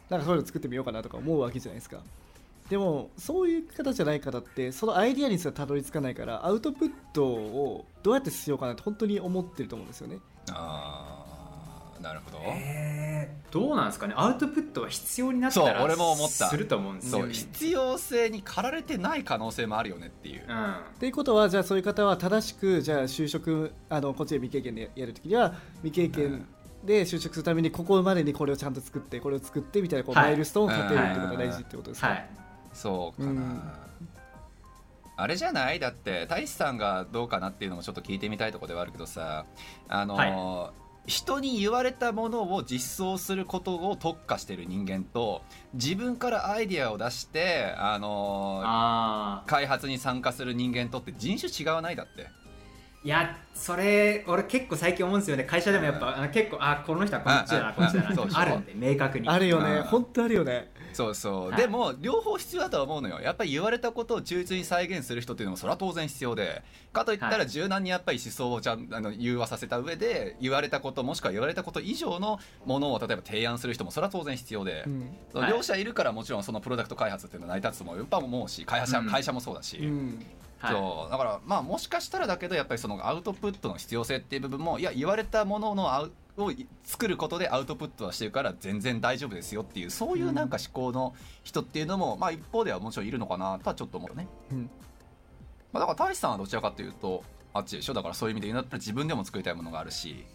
[0.09, 2.01] なんかそういうの作ってみようかなとか思うわけじゃないですか。
[2.69, 10.19] でもそういう方じゃない方ってそのアイディアにすらたどり着かないからアウトプットをどうやってしようかなって本当に思ってると思うんですよね。
[10.51, 11.28] ああ
[12.01, 13.53] なるほど、えー。
[13.53, 14.13] どうなんですかね？
[14.15, 16.49] アウトプットは必要になったらそう俺も思った。
[16.49, 20.71] すると思うんですそうよね必要性に駆られてない可能性もあるよねっていう、うん。
[20.71, 26.47] っていうことはじゃあそういう方は正しくじゃあ就職あのこっちで未経験でやるときには未経験
[26.85, 30.25] で就職するためにここまでにこれをちゃんと作ってこれを作ってみたいなこうはい。
[30.27, 32.29] マイルストーンを立てるってことが大事ってことですか、はい。
[32.73, 33.61] そうかな、うん。
[35.17, 35.79] あれじゃない？
[35.79, 39.45] だって大志さんがどうかなっていうのもちょっと聞いてみたいところではあるけどさ
[39.89, 40.71] あの、は
[41.05, 45.41] 人に言われたものを実装することを特化してる人間と
[45.73, 52.23] 自分からアイディアを出してあのあ開発に参加する人間とって人種違わないだって。
[52.23, 52.39] ー
[53.01, 55.45] いやそれ俺結構最近思うんですよね。
[55.45, 57.63] 会社でもやっぱ、あ結構あこの人はこっちだうん。
[57.63, 59.29] なこっちだなあるんで明確に。
[59.29, 59.63] あるようん。
[59.63, 61.61] ね本当あるよねそうそう、はい。
[61.61, 63.19] でも両方必要だとは思うのよ。
[63.21, 66.61] やっぱり言われたことを忠実に再現する人っていうのもそれは当然必要で。
[66.91, 67.37] かといったはい。
[67.37, 75.47] ら柔軟にやっぱり思想をちゃんあの融和させた上で言われたこともしくは言われたこと以上のものを例えば提案する人もそれは当然必要で、うん。
[75.47, 79.07] 両者いるからもちろんそのプロダクト開発っていうのは成り立つともやっぱ思うし会社,、うん。
[79.07, 80.25] 会社もそうだし、うん。
[80.57, 80.73] はい。
[80.73, 81.11] そう。
[81.11, 86.11] だからまあもしかしたらだけどやっぱりそのアウトプットの必要性っていう部分もいや言われたもののアウ
[86.45, 86.51] を
[86.83, 91.13] 作ることでアウトプットはしてるから全然大丈夫ですよっていうそういうなんか思考の
[91.43, 94.69] 人っていうのも、まあ一方ではもちろんいるのかなとはちょっと思うね、うん。
[95.71, 97.23] まあ、だから大志さんはどちらかというと
[97.53, 97.93] あっちでしょ？
[97.93, 100.25] だからそういう意味で言うんだったら自分でも作りたいものがあるし。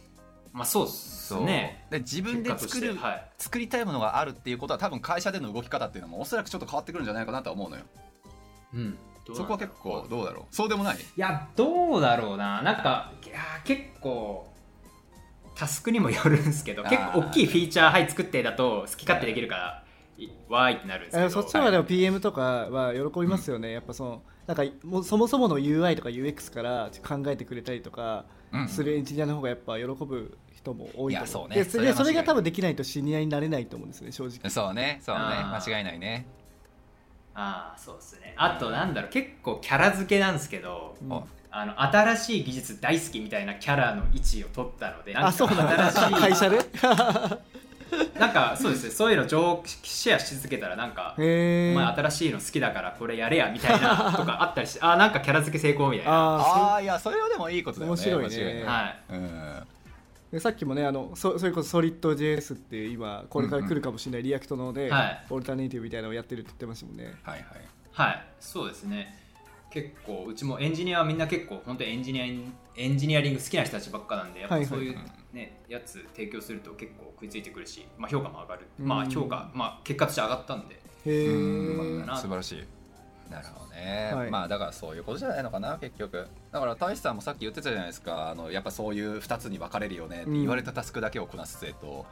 [0.53, 1.85] まあそうっすね。
[1.91, 3.31] で自分で作る、はい。
[3.39, 7.83] 作りたいものがあるっていうことは多分会社での動き方っていうのもおそらくちょっと変わってくるんじゃないかなとは思うのよ。
[8.75, 8.99] うん。
[9.27, 10.55] どうそこは結構どうだろう？
[10.55, 10.97] そうでもない？
[10.97, 12.63] いやどうだろうな。
[12.63, 14.47] なんかいや結構
[15.55, 19.85] タスクにもよるんですけど結構大きいフィーチャーはい作ってだと好き勝手できるから
[20.19, 31.57] いわーいってなるんですけえどそっちはでも PM とかは喜びますよね、やっぱそのなんかもうそもそもの UI とか UX から考えてくれたりとかうんするエンジニアの方がやっぱ喜ぶ人も多いと思いやそうね。
[31.57, 34.51] でそれそれが多分できないとシニアになれないと思うんですね正直。
[34.51, 35.23] そうねそうね。
[35.23, 36.27] 間違いないね。
[37.35, 38.35] ああそうですね。
[38.37, 41.23] あとなんだろう結構キャラ付けなんですけど、うん
[41.55, 45.91] ああの新しい技術大好きみたいなキャラの位置を取ったのでなんかあそうなんだ。
[45.93, 46.59] 新しい会社で？
[48.19, 48.91] なんかそうですね。
[48.91, 56.13] そういうの上シェアし続けたらなんかお前新しいの好きだからこれやれやみたいな とかあったりしてあなんかキャラ付け成功みたいな。
[56.13, 57.99] あああいやそれはでもいいことだよね。
[58.03, 58.65] 面白いね。
[58.65, 59.15] はい。
[59.15, 59.59] うん。
[59.61, 59.65] あ
[60.33, 65.25] でさっきもねあのそそれこそソリッド JS っていう今これから来るかもしれない React ので、はい。
[65.31, 67.15] alternative みたいなのをやってるって言ってましたもんね。
[67.23, 67.45] はいはい。
[67.93, 68.25] はい。
[68.41, 69.24] そうですね
[69.75, 74.97] 結構うちもエンジニアはみんな結構本当にエンジニアエンジニアリング好きな人たちばっかなんでやっはいはいぱそういう
[75.33, 78.87] ね、やつ提供すると結構食いついてくるし、まあ、評価も上がる、うん。
[78.87, 80.77] まあ評価、まあ、結果として上がったんで。
[80.77, 82.65] へえうんな素晴らしい。
[83.29, 84.31] なるほどね、はい。
[84.31, 86.29] まあだからそういうことじゃないのかな結局。
[86.53, 88.31] だから大志さんもさっき言ってたじゃないですか。
[88.31, 92.07] あのやっぱそういう2つに分かれるよねって言われたタスクだけをこなす勢と、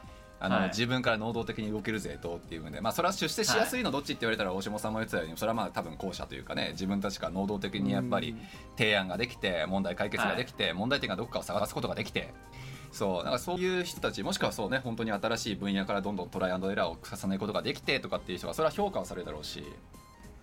[0.45, 0.69] あのはい。
[0.71, 8.35] 自分から能動的に動ける勢とっていうので、まあ、それは出世しやすいのどっちって言われたら大下さんも言ってたようにそれはまあ多分後者というかね自分たちが能動的にやっぱり
[8.77, 12.35] 提案ができて問題解決ができて、問題点がどこかを探すことができて
[12.91, 13.25] そう。
[13.25, 19.65] なんかそういう人たちもしくはそうね本当に新しい分野からどんどんトライアンドエラーを重ねることができてとかっていう人はそれは評価をされるだろうし。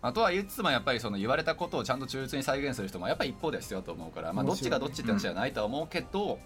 [0.02, 6.40] あとは言いつつもやっぱりその言われたことをちゃんと忠実に再現する人もやっぱり一方では必要だと思うから、まあ、どっちがどっちって話じゃないとは思うけど、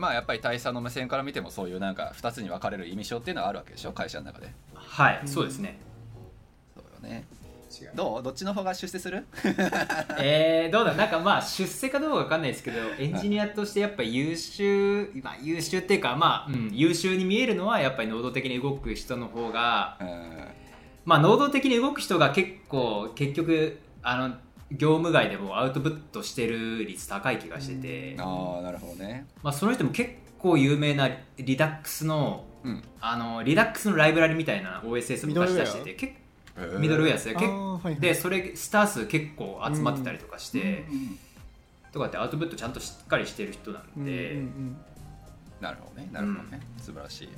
[0.00, 3.92] まあやっぱり大佐の目線から見てもそういうなんか2つに分かれる意味書っていうのはあるわけでしょ？
[3.92, 4.50] 会社の中で。
[4.74, 5.78] はい、そうですね。
[6.74, 7.24] そうよね。
[7.94, 8.22] どう？
[8.22, 9.26] どっちの方が出世する？
[10.18, 10.94] えー、どうだ？
[10.94, 20.48] なんかまあ出世かどうかわかんないですけどエンジニアとしてやっぱ優秀、まあ、優秀っていうかまあ、うん、優秀に見えるのはやっぱり能動的に動く人の方がうん。
[21.04, 24.34] まあ能動的に動く人が結構結局あの
[24.70, 29.26] 業務外でもアウトプットしてる率高い気がしてて、ああなるほどね。
[29.42, 31.08] まあ、その人も結構有名な
[31.38, 32.82] リダックスのうん。
[33.00, 36.12] あのリダックスのライブラリみたいな OSS を昔出してて結
[36.78, 37.34] ミドルウェアですよ。
[37.36, 38.00] あ結ーはいはい。
[38.00, 41.18] でそれスター数結構集まってたりとかして、うん
[41.92, 44.76] とかってアウトプットちゃんとしっかりしてる人なんうんで、うんうん。
[45.60, 47.28] なるほどねなるほどね、素晴らしい。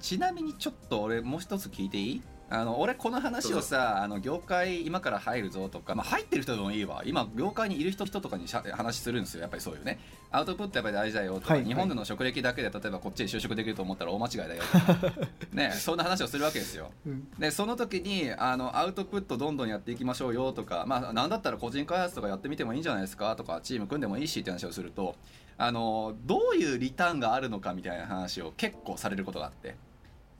[0.00, 2.22] ちなみにちょっと俺もう一つ聞いていい？
[2.48, 7.02] あの俺この話をさあの業界今から入るぞとか、まあ、入ってる人でもいいわ。
[7.04, 9.98] 今業界にいる人人とかにしゃ話するんですよやっぱりそういうね。
[10.30, 15.12] アウトプットやっぱり大事だよとか、はい日本での職歴だけで例えばこっちに就職できると思ったら大間違いだよとか
[15.52, 16.92] ねそんな話をするわけですよ。
[17.04, 17.28] うん。
[17.38, 25.16] でその時にあのアウトプットどんどんやっていきましょうよとか、まあ、なんだったら個人開発とかやってみてもいいんじゃないですかとかチーム組んでもいいしって話をすると
[25.58, 29.74] あのどういうリターンがあるのかみたいな話を結構されることがあって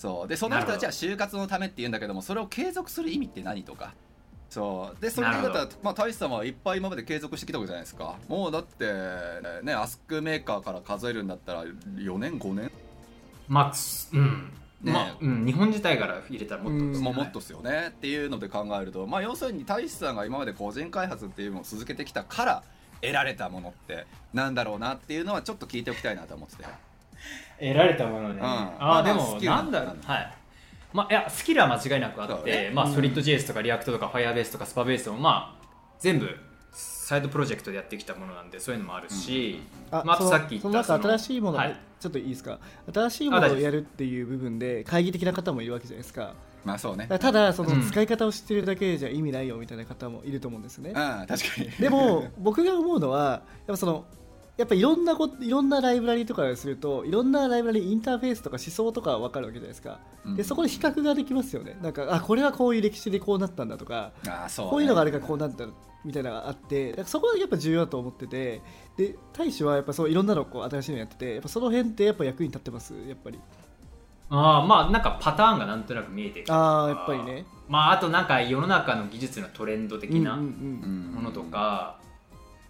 [0.07, 0.28] そう。
[0.28, 3.92] でその人たちは就活のためって言うんだけどもそれを継続する意味って何とか。
[4.48, 5.02] そう。
[5.02, 8.14] でそれで言うとなるほまあ大志さんはいっぱい今まで継続してきたわけじゃないですか。
[8.28, 8.84] もうだって
[9.64, 12.70] ねアスクメーカーから数えるんだったら4年5年？
[13.48, 14.92] まあすうん、ね。
[14.92, 17.88] まあ、うん、日本自体から入れたらもっとね、もうもっとですよね。
[17.88, 22.62] っていうので考えると、まあ、要するに大志さんが今まで個人開発っていうのを続けてきたから
[23.00, 26.70] 得られたものってなんだろうなっていうのはちょっと聞いておきたいなと思ってたよ
[27.59, 28.45] 得られたものね、ん。
[28.45, 29.81] あまああでもなんだ。
[29.81, 30.33] ろうはい。
[30.93, 32.70] まあいやスキルは間違いなくあって、そうね。
[32.74, 32.95] まあ、うん。
[32.95, 35.66] Solid JS とか React とか Firebase とか Supabase もまあ
[35.99, 36.29] 全部
[36.72, 41.77] サイドプロジェクトでやってきたものなんでそういうのもあるし、あまあ、あそのとさっき言そのった中新しいもの、はい。
[41.99, 42.59] ちょっといいですか？
[42.93, 46.35] 新しいものをやるっていう部分で懐疑的な方もいるわけじゃないですか。
[46.64, 47.07] まあそうね。
[47.09, 47.83] ただそのうん。
[47.83, 51.70] 使い方を知ってるだけじゃ意味ないよみたいな方もいると思うんですね、うん確かに。
[51.79, 54.05] でも僕が思うのはやっぱその
[54.57, 60.36] やっぱいろんなこといろんなライブラリとかをするといろんなライブラリインターフェースとか思想とかは分かるわけじゃないですか、うん。
[60.36, 61.78] でそこで比較ができますよね。
[61.82, 64.66] なんかあこれはこういう歴史でこうなったんだとかああそう。
[64.66, 65.66] ねこういうのがあるからこうなった
[66.04, 68.62] みたいなのがあってだからそこはやっぱ重要だと思ってて
[68.96, 72.94] で大使はやっぱそういろんなのこう新しいのやっててやっぱその辺ってやっぱ役に立ってます？
[73.07, 73.38] やっぱり。
[74.28, 76.54] ああまあなんかパターンがなんとなく見えてきた。
[76.54, 77.44] ああやっぱりね。
[77.68, 82.00] まああとなんか世の中の技術のトレンド的なものとか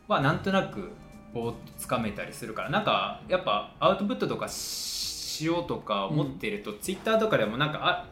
[0.08, 0.90] はなんとなく
[1.36, 8.06] ぼーっとつかめたりするからなんかやっぱアウトプットとかしようとか思ってると、ツイッターとかでもなんかあ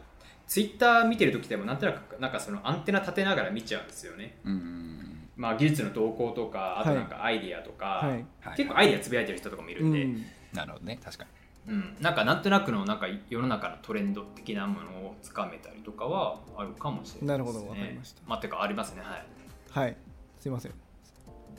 [0.47, 4.37] ツイッター見てる時でもなんとなくなんかそのアンテナ立てながら見ちゃうんですよね。
[4.45, 8.25] うんまあ技術の動向とかあとなんかアイディアとか、はい。
[8.39, 8.57] はい。
[8.57, 10.25] 結構アイディアつぶやいてる人とかもいるんで、うん。
[10.53, 11.73] なるほどね確かに。
[11.73, 17.27] うん、なんかなんとなくのなんか世の中のトレンド的なものをつかめたりとかはあるかもしれないです、ね。
[17.27, 18.21] なるほどわかりました。
[18.27, 19.85] まあてかありますねはい。
[19.85, 19.97] はい。
[20.39, 20.84] すいません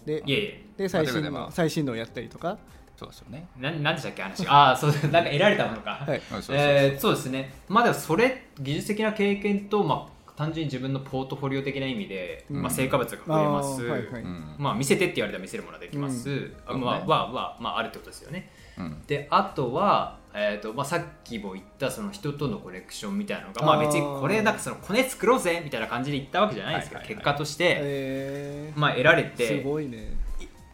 [0.06, 0.64] でいえいえ。
[0.78, 2.56] で最新の最新のをやったりとか
[2.96, 6.02] そうですよねななんでしたっけ話ああそう なんか得られたものか。
[6.06, 7.52] はいえーそうですね。
[7.68, 13.82] まあでもそれ技術的な経験とまあ単純に自分のポートフォリオ的な意味で、うんまあ成果物が増えます。
[13.82, 16.52] あーはいはいうんまあ見せてって言われたら見せるものはできます。
[16.66, 18.50] あうんまあねははまああるってことですよね。
[18.78, 19.02] うん。
[19.06, 27.24] であとは、えーとまあ、さっきも言ったその人とのコネクションみたいなのがまあ別にこれなんかそのコネ作ろうぜみたいな感じで言ったわけじゃないですけど、はいはいはい。
[27.24, 28.78] 結果として、えー。
[28.78, 30.16] まあ、得られすてごいね。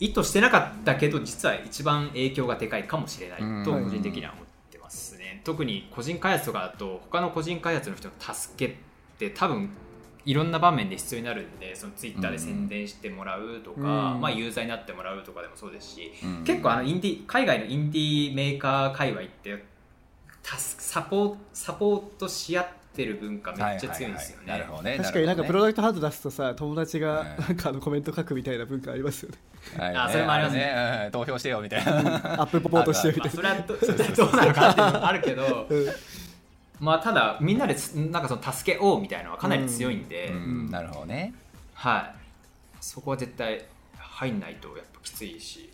[0.00, 3.84] い意図してなかったけど実は一番影響がでかいかもしれないとうん。
[3.84, 8.76] 個人的には思ってますね、特に個人開発とかだと他の個人開発の人の助けっ
[9.18, 9.70] て多分
[10.24, 14.20] いろんな場面で必要になるんでそのツイッターで宣伝してもらうとか、うん。
[14.20, 16.44] まあ、ユーザーになってもらうとかでもそうですし、うん。
[16.44, 19.64] 結構あのインディ海外のインディーメーカー界隈って
[20.42, 24.52] タスサポーサポートし合ってる文化めっちゃ強いんですよね。
[24.52, 24.96] はいはいはいなるほどね。
[24.98, 27.56] 確かになんかプロロダクトハード出すとさ友達がはいなん。
[27.56, 29.38] かあのコメント書くみたいな文化ありますよね。
[29.96, 30.60] あそれもありますね。
[30.60, 31.12] ねうん。
[31.12, 31.92] 投票してよみたいな。
[31.92, 35.68] アップポポートしてるみまあ、たいそれはど どうなのかっていうのもあるけど
[36.82, 40.68] まあただみんなでつなんかその助け合おうみたいなのはかなり強いんで、うん。
[40.68, 41.32] なるほどね。
[41.74, 42.14] はい。
[42.80, 43.64] そこは絶対
[43.96, 45.70] 入んないとやっぱきついし。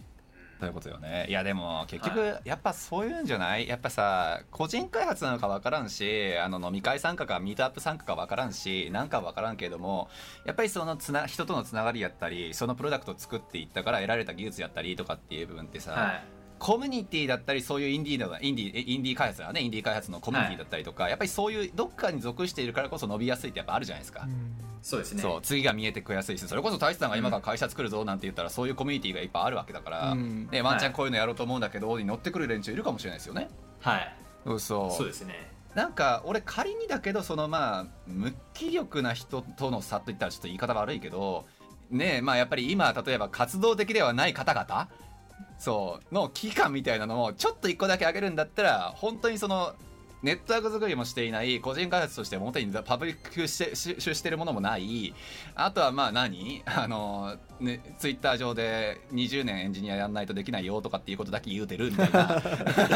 [0.61, 1.25] そういうことよね。
[1.29, 3.67] いやでも結局やっぱそういうんじゃない？
[3.69, 10.11] やっぱさ個人開発なのか分からんしあの飲み会参加かミートアップ参加か分からんしなんか分からんけれども
[10.45, 16.23] やっぱりそのつな人とのつながりやったりそのプロダクトを作っていったから得られた技術やったりとかっていう部分ってさ、はい
[16.59, 19.61] コミュニティだったりそういうインディーのインディーインディー開発だね。
[19.61, 24.29] インディー開発のコミュニティだったりとか、やっぱりそういうどっかに属しているからこそ伸びやすいってやっぱあるじゃないですか、
[24.83, 25.23] そうですね。
[25.23, 30.49] そう次が見えてくやすいしそれこそ大志さんが今から会社作るぞなんて言ったら、そういうコミュニティがいっぱいあるわけだから、うん。
[30.51, 33.49] ね、ワンチャンこういうのやろうと思うんだけど、に乗ってくる連中いるかもしれないですよね。
[33.81, 34.15] はい。
[34.45, 35.59] そうそうそうですね。
[35.75, 41.47] なんか俺仮にだけどそのまあ無気力な人との差といったらちょっと言い方悪いけど
[41.91, 44.89] ねえまあやっぱり今例えば活動的ではない方々
[45.59, 49.75] そうの危機感みたいなのをちょっと1個だけ上げるんだったら本当にその
[50.23, 55.15] ネットワーク作りもしていない個人開発として表にパブリックしてしししてるものもない。
[55.55, 56.63] あとはまあ何？
[56.67, 62.43] あの、ね、ツイッター上で20年エンジニアやんないとできないよとかっていうことだけ言うてるみたいな。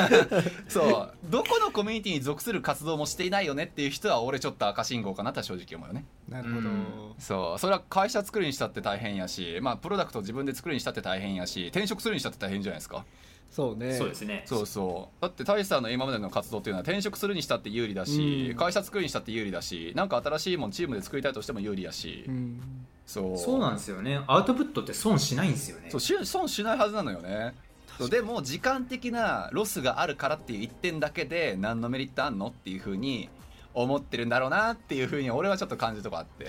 [0.68, 1.14] そう。
[1.30, 6.04] どこのコミュニティに属する活動もしていないよねっていう人は俺ちょっと赤信号かなとは正直思うよね。
[6.28, 6.86] なるほど、うん。
[7.18, 7.58] そう。
[7.58, 13.04] それは会社作るにしたって大変やしまあプロダクトを自分で作るにしたって大変やし転職するにしたって大変じゃないですか
[13.52, 13.98] そうね。
[13.98, 14.42] そうですね。
[14.46, 15.22] そうそう。
[15.22, 18.56] だって大志さんの今までの活動っていうのは転職するにしたって有利だし、うん。
[18.56, 22.60] 会社作るにしたって有利だしなんか新しいもんチームで作りたいとしても有利やし、うん。
[23.04, 23.38] そう。
[23.38, 24.22] そうなんですよね。
[24.26, 25.90] アウトプットって損しないんですよね。
[25.90, 27.54] そうし損しないはずなのよね。
[27.98, 33.28] そうでも時間的なロスがあるからっていう一点だけで何のメリットあんのっていうふうに
[33.74, 36.46] 思ってるんだろうなっていうふうに俺はちょっと感じるとこあって、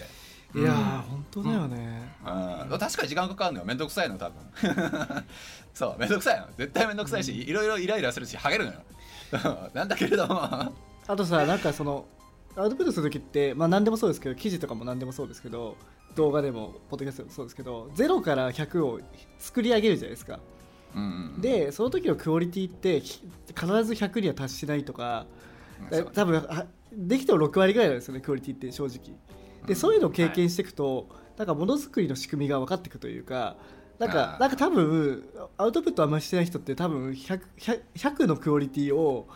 [0.55, 3.65] いやー本当だよね、うん、確かに時間かかるのよ。
[3.65, 4.35] めんどくさいの多分。
[5.73, 6.47] そうめんどくさいの。
[6.57, 8.79] 絶対めんどくさいし、いろいろイライラするしハゲるのよ。
[9.73, 10.73] なんだけれども。
[11.07, 12.05] あとさなんかその
[12.55, 15.75] アウトプットする時ってまあ何でもそうですけど記事とかも何でもそうですけど
[16.15, 18.99] 動画でもポッドキャストでもそうですけど0から100を
[19.39, 20.39] 作り上げるじゃないですか。
[20.95, 25.25] うんうんでその時のクオリティってひ必ず100には達しないとか
[25.91, 29.17] うん多分あできても6割ぐらいなんですよねクオリティって正直
[29.65, 31.07] でそういうのを経験していくと、
[31.37, 33.55] なんかものづくりの仕組みが分かっていくというか
[33.97, 39.27] なんかなんか多分アウトプットあんまりしてない人って多分 100, 100, 100のクオリティを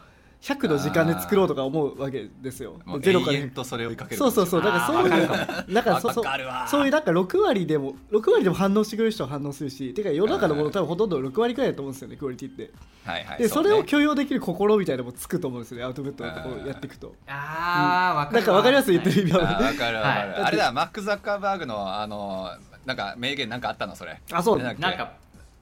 [0.42, 2.80] 100の時間で作ろうとか思うわけですよ。
[3.02, 4.18] ゼロからとそれを追いかける。
[4.18, 4.62] そうそうそう。
[4.62, 6.24] だからそういうなんかそそ
[6.68, 12.72] そういうなんか6割でも6割でも反応してくれる人は反応するしてか世の中のもの多分ほとんど6割くらいだと思うんですよねクオリティって。
[13.04, 13.40] はいはい。
[13.40, 17.16] でそ,、れを許容できる心みたいなのもつくと思うんですよねアウトプットのところやっていくと。
[17.28, 20.44] ああわかるなんかわかります言ってる意味は、わかるわかる、はい。
[20.44, 20.72] あれだ。
[20.72, 22.52] マック・ザッカーバーグのあの
[22.86, 23.96] なんか名言なんかあったの？
[23.96, 24.22] それ。
[24.32, 24.60] あそう。
[24.62, 25.14] なんか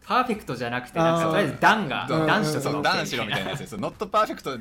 [0.05, 2.81] パーフェクトじゃなくてなんかとりあえず段が男子とか。
[2.81, 4.57] 男子のみたいなやつですノットパーフェクト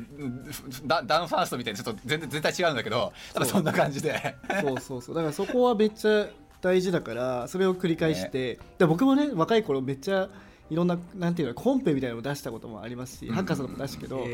[0.87, 4.37] ダダウンファーストみたいなちょっと全然絶対違うんだけど多分そんな感じで。
[4.63, 5.15] そうそうそう。
[5.15, 6.27] だからそこはめっちゃ
[6.63, 10.31] 大事だからそれを繰り返して、で僕もね若い頃めっちゃ
[10.71, 13.35] いろんななんていうのコンペみたいなのを出したこともありますし、うん。
[13.35, 14.27] ハッカーさんも出したけど、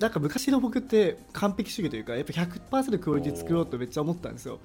[0.00, 4.58] なんか昔の僕って完璧主義というかやっぱ100%クオリティ作ろうとめっちゃ思ったんですよ。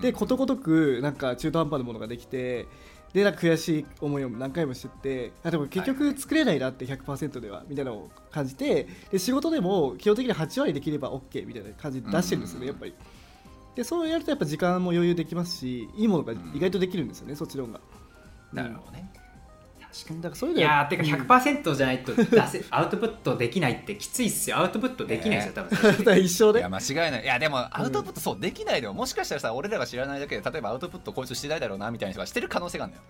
[0.00, 2.66] でことごとくなんか中途半端なものができて
[3.12, 12.68] でなんか悔しい思いを何回もしてってあでも結局作れないなって100%ではみたいなのを感じてで仕事でも基本的に8割できれば OK みたいな感じで出してるんですよね、うん。
[12.68, 12.94] やっぱり。
[13.76, 17.80] でそうやるとやっぱ時間も余裕できますしいいものが意外とできるんですよね、そっちの方が。
[18.52, 19.08] なるほどね
[19.92, 24.58] 確かだからそういうにいのやーてか100%じゃないと出せ アウトプットできないってきついっすよ。
[24.58, 26.18] アウトプットできないですよ多分。
[26.20, 26.60] 一生で。
[26.60, 27.24] いや間違いない。
[27.24, 33.04] いやでもアウトプットそうできないでももしかしたらさ俺らが知らないだけで例えばアウトプットこいつしてないだろうなみたいな人がしてる可能性があるのよ。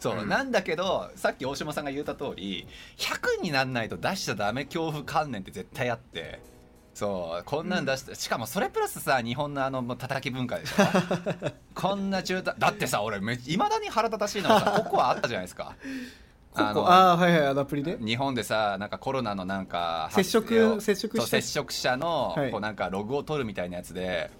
[0.00, 0.28] そう、うん。
[0.28, 2.66] なんだけどさっき大島さんが言った通り
[2.98, 6.40] 100になんないと出しちゃダメ恐怖観念って絶対あって
[6.96, 10.82] そうこんなん出して、しかもそれプラスさ日本のあの叩き文化でしょ？
[11.78, 13.20] こんな中途だってさ俺い
[13.58, 15.74] まだに腹立たしいのはさココアあったじゃないですか。
[16.54, 22.50] ここあのあはいはいあのアプリね日本でさなんかコロナのなんか接触接触接触者のはい。
[22.50, 24.30] こうなんかログを取るみたいなやつで、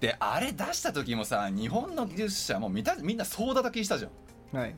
[0.00, 4.58] であれ出した時もさ日本の技術者もみたみんな総叩きしたじゃん。
[4.58, 4.74] はい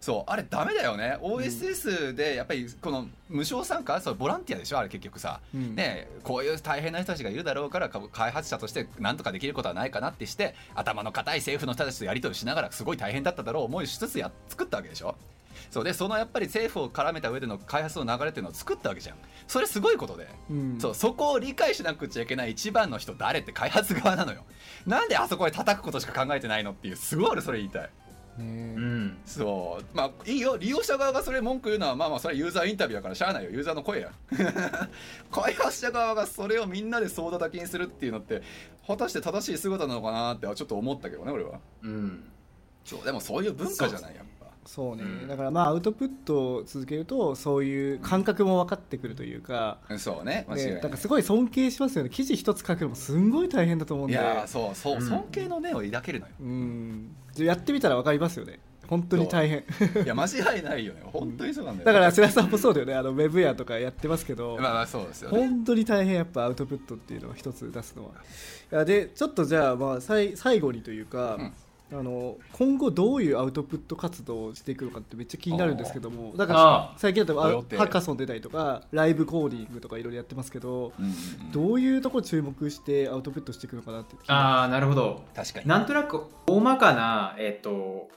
[0.00, 1.18] そうあれダメだよね。
[1.20, 4.00] OSS でやっぱりこの無償参加？
[4.00, 4.78] そうボランティアでしょ？
[4.78, 5.74] あれ結局さ、うん。
[5.74, 15.16] ねこういう大変な人たちがいるだろうからか開発者として何とかできることはないかなってして頭の固い政府の人たちとやり取りしながらすごい大変だっただろう思いしつつや作ったわけでしょ？
[15.70, 19.16] そうでそのやっぱり政府を絡めた上での開発の流れっていうのを作ったわけじゃん。
[19.48, 20.78] それすごいことで、うん。
[20.80, 24.44] そうそこを理解しなくちゃいけない一番の人誰って開発側なのよ。
[24.86, 27.82] なんであそこで叩くことしか考えてないのっていうすごい俺それ言いたい。
[27.82, 27.88] ね
[28.38, 29.18] うん。
[29.26, 29.96] そう。
[29.96, 30.56] まあいいよ。
[30.56, 33.50] 利用者側がそれ文句言うのはまあまあそれはユーザーインタビューだからしゃあないよ。
[33.50, 34.12] ユーザーの声や。
[35.30, 38.42] 開発者側がそれをみんなで総叩きにするっていうのって
[38.86, 41.58] 果たして正しい姿なのかなってちょっと思ったけどね俺は。
[41.82, 42.24] うん。
[42.84, 44.38] そうでもそういう文化じゃないやっぱ。
[44.64, 45.28] そうね、うん。
[45.28, 50.74] だからまあアウトプットを続けるとそういう感覚も分かってくるというか、そうね間違ない。
[50.74, 52.10] だからすごい尊敬しますよね。
[52.10, 54.12] 記事一つ書くのもすんごい大変だと思うんで。
[54.12, 55.08] いやーそうそう、うん。
[55.08, 56.32] 尊敬の念を抱けるのよ。
[56.40, 58.60] うんやってみたら分かりますよね。
[58.86, 59.58] 本当に大変。
[60.04, 61.02] いや間違いないよね。
[61.04, 61.86] 本当にそうなんだよ。
[61.86, 62.94] だから白さんもそうだよね。
[62.94, 65.38] あのウェブやとかやってますけど、まあまあそうですよね。
[65.38, 68.12] 本当に大変やっぱアウトプットっていうのを一つ出すのは。
[68.72, 71.52] いやでちょっとじゃあまあさい最後にというか、うん
[71.90, 81.18] あの今後どういうアウトプット活動をしていくのかってめっちゃ気になるんですけどもだかあら最近だとハッカソン出たりとかライブコーディングとかいろいろやってますけど、うんうんうん
[81.50, 85.24] どういうところ注目してアウトプットしていくのかなってああなるほど。
[85.34, 85.66] 確かに。
[85.66, 88.08] なんとなく大まかな、えっと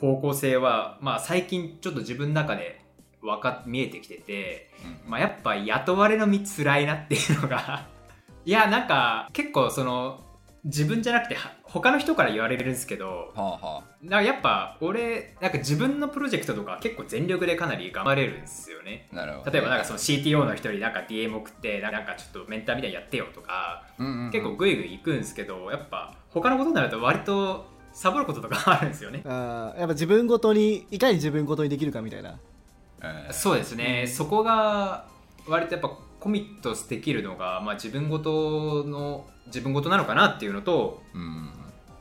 [0.00, 2.82] 方向性は、まあ、最近ちょっと自分の中で
[3.22, 4.70] わか見えてきてて、
[5.04, 7.86] うんまあ、やっぱ雇われの道つらいなっていうのが。
[8.44, 10.20] いやなんか結構その
[10.66, 19.08] 自分じゃなくては他の人から言われるんですけどはあはだからやっぱ俺なんか自分のプロジェクトとか結構全力でかなり頑張れるんですよね。
[19.12, 19.50] あなるほど。
[19.52, 24.30] 例えばなんかその CTO の人になんか DM 送ってなんかちょっとメンターみたいにやってよとかうんうんうん。
[24.32, 29.22] 結構グイグイ行くんですけどやっぱ他のことになると割とサボることとかあるんですよね。
[29.24, 32.30] あーやっぱ自分ごとにいかに自分ごとにできるかみたいな。
[32.30, 35.06] うんそうですね、そこが
[35.46, 41.50] 割とやっぱコミットできるのが、まあ、自分ごとの自分ごとなのかなっていうのとうん。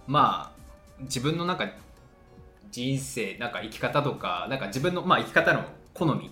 [0.07, 1.67] まあ自分のなんか
[2.71, 5.63] 人生なんか生き方とかなんか自分の、まあ、生き方の
[5.93, 6.29] 好み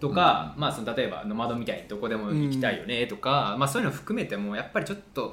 [0.00, 5.32] とか、まあ、その例えばノマドみたいにどこでも行きたいよねとか、まあ、そういうの含めてもやっぱりちょっと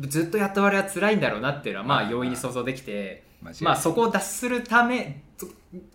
[0.00, 3.24] ずっと雇われは辛いんだろうなっていうのはまあまあ容易に想像できて、
[3.60, 5.46] まあ、そこを脱するためそ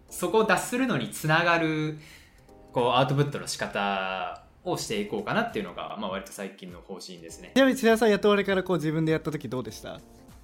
[0.09, 1.99] そこを脱するのにつながる
[2.71, 7.51] こうアウトプットの仕方をしていこうかなっていうのが、まあ、割と最近の方針ですね。
[7.55, 7.57] ち。
[7.59, 9.99] なみに千田さん雇われからこう自分でやった時どうでした？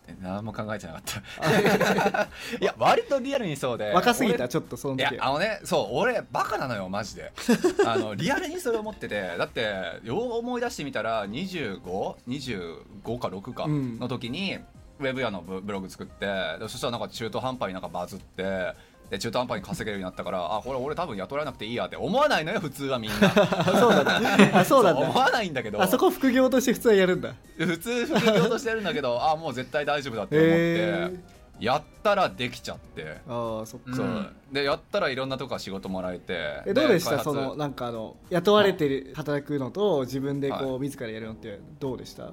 [0.10, 2.24] え何も考えてなかった。
[2.60, 3.92] いや割とリアルにそうで。
[3.94, 7.32] 若すぎた俺ちょっとそのいや時あのねそう俺バカなのよマジで。
[7.86, 14.00] あのリアルにそれ思っててだってよう思い出してみたら2525か6かうん。
[14.00, 14.58] の時に、
[15.00, 18.74] ウェブ屋のブブログ作ってでそしたらなんか中途半端になんかバズって
[19.10, 23.18] で中途半端に稼げるようになったからあこれ俺多分雇われなくていいやって思わないのよ普通はみんな。
[23.80, 25.02] そうなんだあそうなんだ。
[25.02, 25.82] 思わないんだけど。
[25.82, 27.34] あそこ副業として普通はやるんだ。
[27.58, 34.06] 普通副業としてやるんだけどあもう絶対大丈夫だって思って、へやったらできちゃって、ああそっか、う。
[34.06, 37.24] んでやったらいろんなとこから仕事もらえてえどうでした？
[37.24, 42.32] そのなんかあの雇われてる働くのと自分でこう、自らやるのってどうでした？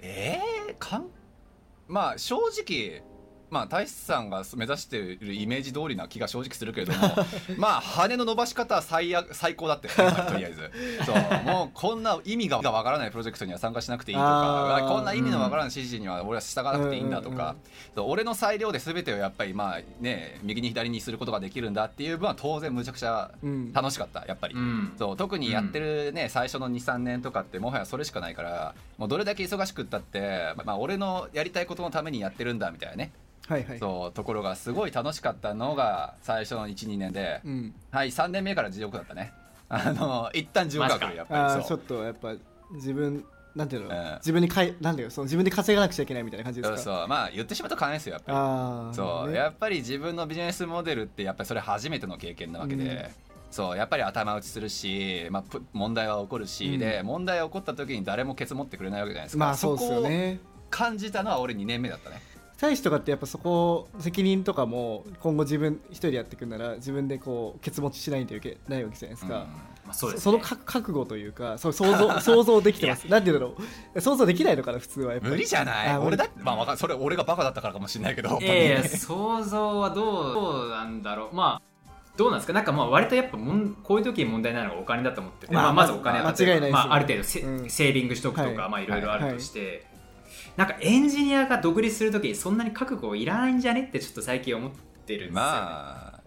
[0.00, 1.06] えー、かん
[1.88, 3.02] まあ正直
[3.50, 6.98] まあ大志さんが目指しているイメージ通りな気が正直するけれども
[7.56, 10.70] まあ羽の伸ばし方は最悪最高だったよねとりあえず。
[11.04, 11.16] そう。
[11.44, 17.46] もうこんな意味がわからないプロジェクトには参加しなくていいとかこんな意味のわからない指示には俺は従わなくていいんだとうんうんうん。
[17.46, 17.56] か、
[17.94, 18.10] そう。
[18.10, 24.92] 俺の裁量で全てをやっぱりまあね右に左にすることができるんだっていう分は当然むちゃくちゃうん楽しかったやっぱり、うん。
[24.98, 25.16] そう。
[25.16, 33.12] 特にやってるね、最初の23年とかってもはやそれしかないからもうどれだけ忙しくったって、まあ、俺のやりたいことのためにやってるんだみたいなね、
[33.48, 33.78] はいはい。
[33.78, 39.32] そうところがすごい楽しかったのが最初の12年で、うん、はい3年目から地獄だったね。
[39.70, 42.34] あの一旦地獄が来るやっぱああちょっとやっぱ
[42.72, 43.24] 自分
[43.56, 44.14] なんていうの、うん。
[44.16, 45.10] 自分にかいなんていうの？
[45.10, 47.08] その自分で稼がなくちゃいけないみたいな感じですそうかそう。
[47.08, 48.96] まあ言ってしまうと金ですよやっぱり。
[48.96, 49.36] そう、ね。
[49.36, 52.98] やっぱり自分のビジネスモデルってやっぱりそれ初めての経験なわけで、うん。
[53.50, 53.76] そう。
[53.76, 56.78] やっぱり頭打ちするし、まあ、ぷ問題は起こるし、うん。
[56.78, 60.38] で問題が起こった時に誰もケツ持ってくれないわけじゃないですか、まあそうですよね。
[60.40, 62.20] そこを感じたのは俺2年目だったね
[62.60, 69.46] 大使とかってやっぱそこ責任とかも今後自分一人でやっていくんなら自分でこうケツ持ちしないといけないわけじゃないですか、
[69.86, 73.06] まあ、そうです、そね、のか覚悟というかそう想像 想像できてます。
[73.06, 73.54] なんていうんだろ
[73.94, 74.00] う。
[74.00, 75.30] 想像できないのかな普通はやっぱり。
[75.32, 75.88] 無理じゃない。
[75.88, 78.30] あ俺だってまあわかんそれ俺がバカだったからかもしれないけど。
[78.30, 81.36] 本当にいやいや想像はどうどうなんだろう。
[81.36, 81.62] まあ
[82.16, 82.52] どうなんですか？
[82.54, 87.70] なんかまあ割とやっぱもんこういう時に問題なのがお金だと思ってて、まあまあ、まずお金はまあ間違いないですよまあ、ある程度セ,、うん。
[87.70, 88.56] セービングしとくとか、はい。
[88.70, 89.86] まあいろいろあるとして、
[90.58, 96.20] なんかエンジニアが独立する時にそんなに覚悟いらないんじゃねってちょっと最近思ってるんですよ、ね、まあ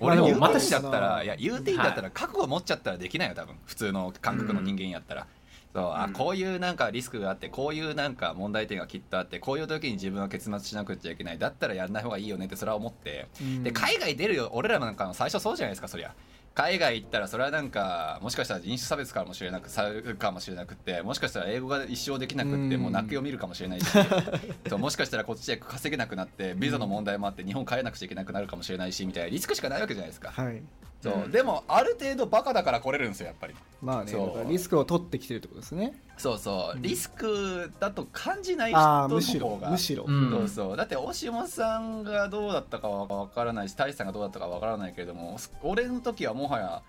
[0.00, 5.28] 俺言うまたていいんだったまあらいや言うていいんだったら覚悟持っちゃったらできないよ多分普通の感覚の人間やったら、
[5.72, 6.12] そうあうん。
[6.12, 11.38] こういうなんかリスクがあってこういうなんか問題点がきっとあってこういう時に自分は結末しなくちゃいけない。
[11.38, 13.62] だったらやらない方がいいよねってそれは思って、うん。
[13.62, 16.12] で海外出るよ俺らなんかの最初そうじゃないですかそりゃ
[16.54, 23.86] 海外行ったらそれはなんかもしかしたら人種差別かもしれなくされるかもしれなくってもしかしたら英語が一生できなくってうんもう泣きを見るかもしれないし
[24.76, 29.24] もしかしたらこっちで稼げなくなってビザの問題もあって日本帰らなくちゃいけなくなるかもしれないしみたい。
[29.24, 30.30] なリスクしかないわけじゃないですか。
[30.30, 30.62] はい
[31.02, 31.30] そう、うん。
[31.30, 33.54] でもある程度バカだから来れるんですよやっぱり。
[33.82, 34.12] まあね
[34.48, 36.00] リスクを取ってきてるってことですね。
[36.18, 36.82] そうそう、うん。
[36.82, 40.30] リスクだと感じない人のしろ方がむしろ、うん。
[40.30, 40.76] そうそう。
[40.76, 46.82] だって大島さんがどうだったかは分からないし大志さんがどうだったかは分からないけれども俺の時はもはや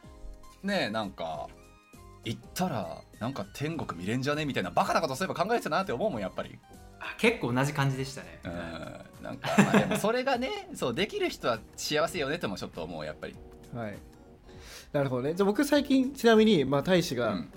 [0.63, 1.47] ねえなんか
[2.25, 6.59] 行ったらなんか天国見れんじゃねみたいなバカなことそういえば考えてたなって思うもんやっぱり。
[6.99, 8.49] あ結構同じ感じでしたね、う
[9.21, 9.23] ん。
[9.23, 13.35] なんかまあでもそれがねそうできる人は幸せよねともちょっと思うやっぱり、
[13.73, 13.97] はい。
[14.93, 15.33] なるほどね。
[15.33, 17.53] じゃあ僕最近ちなみに、まあ、大使が、うん。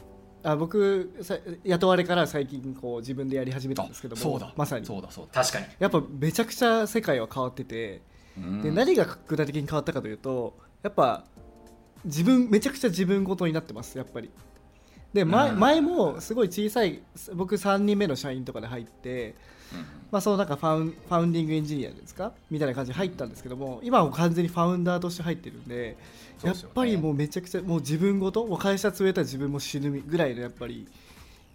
[0.47, 4.53] あ僕さ雇われから最近こう自分でやり始めたんですけどもそうだ。
[4.57, 4.85] まさに。
[4.85, 5.67] そうだそうだ、確かに。
[5.79, 8.03] やっぱめちゃくちゃ世界は変わってて、
[8.37, 8.63] うん。
[8.63, 11.25] で何が具体的に変わったかというとやっぱ
[12.05, 14.31] 自分めちゃくちゃ自分ごとになってますやっぱり。
[15.15, 15.59] で前,、うん。
[15.59, 17.01] 前もすごい小さい
[17.33, 19.35] 僕3人目の社員とかで入って、
[20.11, 22.33] まあ、そのなんかファウンファウンディングエンジニアですか？
[22.51, 25.97] みたいな感じで入ったんですけども今はもう完全にファウンダーとして入ってるんで
[26.43, 30.87] やっぱりもうめちゃくちゃもう自分ごともう会社潰れたら自分も死ぬぐらいのやっぱり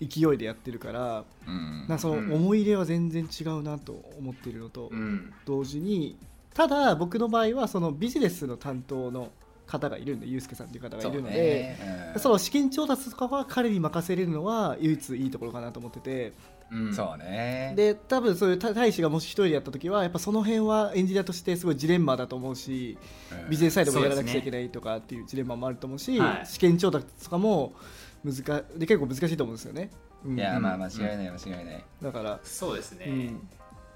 [0.01, 1.85] 勢いでやってるからうん。
[1.87, 5.33] なその思い入れは全然違うなと思っているのと、うん。
[5.45, 6.17] 同時に
[6.53, 9.31] ただ僕の場合はそのビジネスの担当の
[9.67, 11.77] 方がいるんでユうスケさんという方がいるので
[12.17, 12.33] そ,、ね。
[12.33, 16.33] の資金調達とかは彼に任せれるのは唯一いいところかなと思ってて
[16.71, 16.93] うん。
[16.93, 17.73] そうね。
[17.75, 22.97] で多分そういうた大使がもし一人でやった時はやっぱその辺はエンジニアとしてすごいジレンマだと思うし
[23.43, 23.49] うん。
[23.49, 26.45] ビジネスサイドもやらなくちゃいけないとかっていうジレンマもあると思うし、はい。
[26.45, 27.73] 試験調達とかも
[28.23, 29.89] 難で結構難しいと思うんですよね。
[30.25, 30.37] うん。
[30.37, 30.63] いやうん。
[30.63, 31.85] まあ間違いない間違いない。
[32.01, 33.47] だから、そうですね、うん。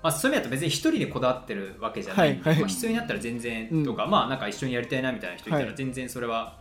[0.02, 2.30] まあ、そういう意味だと別に一人でこだわってるわけじゃない。
[2.30, 2.60] はいはい。
[2.60, 3.86] まあ、必要になったら全然うん。
[3.86, 5.66] とか、まあなんか一緒にやりたいなみたいな人いたはい。
[5.66, 6.60] ら全然それは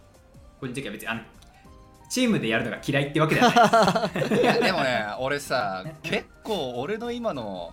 [0.61, 1.21] 個人的には別にあの
[2.13, 4.29] チームでやるのが嫌いってわけではない。
[4.29, 7.73] で すいやでもね俺さ結構俺の今の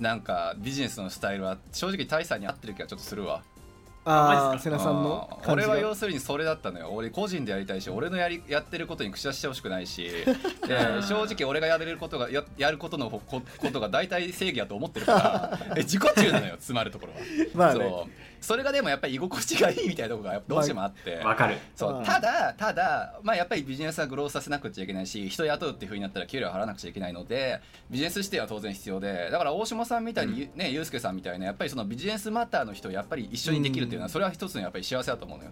[0.00, 3.42] なんかビジネスのスタイルは正直大佐に合ってる気がちょっとするわ。
[4.06, 6.92] ああ瀬名さんの俺は要するにそれだったのよ。
[6.92, 10.02] 俺個人でやりたいし俺のやりやってることに口出してほしくないし。
[10.66, 15.58] で正直俺がやれることがややることのこことが大体正義だと思ってるから。
[15.76, 17.18] え自己中なのよ詰まるところは。
[17.54, 17.80] まあね。
[17.80, 18.10] そう
[18.44, 21.56] それがでもやっぱり居心地がいいみたいなところがやっぱどうしてもあって、わかる。
[21.74, 21.96] そう。
[21.96, 22.04] うん。
[22.04, 34.10] ただただ、まあ、やっぱりビジネスはグロースさせなくちゃいけないし人雇うっていうふうになったら給料払わなくちゃいけないのでビジネス指定は当然必要でだから大島さんみたいに、ねユうスケさんみたいなやっぱりそのビジネスマターの人をやっぱり一緒にできるっていうのは、うん。
[34.10, 35.50] それは一つのやっぱり幸せだと思うのよ。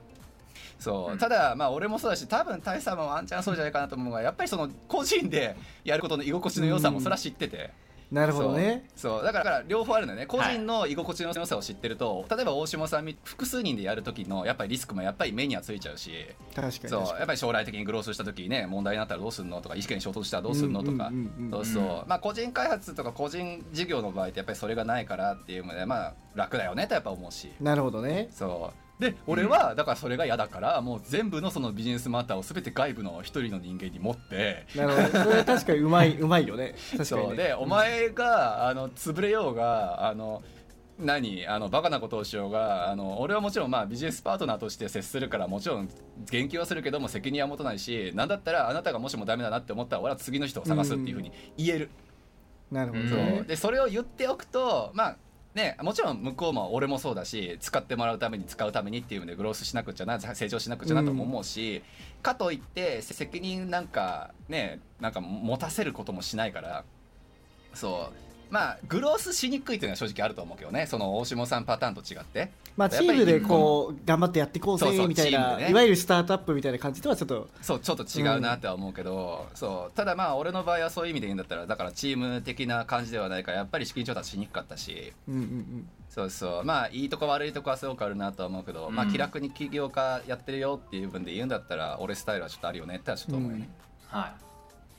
[0.79, 1.13] そう。
[1.13, 1.19] うん。
[1.19, 7.71] ただまあ俺もそうだし多分大佐もワンチャンそうじゃないかなと思うのがやっぱりその個人でやることの居心地の良さもそれは知ってて、
[8.13, 8.87] なるほどね。
[8.95, 9.23] そう。
[9.25, 10.27] だから両方あるんだよね。
[10.27, 16.11] 個人の居心地の良さを知ってると、例えば大島さんみ複数人でやる時のやっぱりリスクもやっぱり目にはついちゃうし。
[16.55, 16.71] 確かに。
[16.91, 17.19] そう。
[17.19, 21.11] やっぱり将来的にグロースした時にね問題になったらどうするのとか意見に衝突したらどうするのとか。
[21.51, 21.85] そうそう。
[22.07, 27.51] まあ個人開発とか個人事業の場合ってやっぱりそれがないからっていうのでまあ楽だよねとやっぱ思うし。
[27.61, 28.29] なるほどね。
[28.31, 35.25] そうで俺はだからそれが嫌だからもう全部のそのビジネスマターを全て外部の一人の人間に持ってなるほど。
[35.25, 36.75] それは確かにうまいうまいよね。
[36.97, 40.43] 確かでお前があの潰れようがあの
[40.99, 45.89] 何あのバカなことをしようがあの俺はもちろんまあビジネスパートナーとして接するからもちろん
[46.31, 51.91] 言及はするけども責任は持たないしなんだったらあなたがもしもダメだなって思ったら俺は次の人を探すっていうふうに言える、
[52.71, 53.45] なるほどね。
[53.49, 55.17] でそれを言っておくとまあ
[55.55, 61.83] ね、もちろん向こうも俺もそうだし使ってもらうために使うためにっていうのでグロースしなくちゃな成長しなくちゃなとも思うし、
[62.23, 66.85] かといって責任なんかねなんか持たせることもしないから
[67.75, 68.15] そう。
[68.53, 70.87] まあグロースしにくいっていうのは正直あると思うけどね。
[70.87, 72.51] その大下さんパターンと違って。
[72.77, 75.71] まあチームでこう頑張ってやっていこうぜそうそうみたいなね。
[75.71, 85.13] いわゆるスタートアップみたいな感じとはちょっとそうちょっと違うなっては思うけど、そうただまあ俺の場合はそういう意味で言うんだったらだからチーム的な感じではないからやっぱり資金調達しにくかったし。
[85.29, 85.89] うんうんうん。
[86.09, 86.65] そうそう。
[86.65, 89.13] まあいいとこ悪いとこはすごくあるなとは思うけど、まあうん。
[89.13, 93.69] 気楽に起業家やってるよっていう分で言うんだったら俺スタイルはちょっとあるよねってはちょっと思うよね、
[94.09, 94.35] は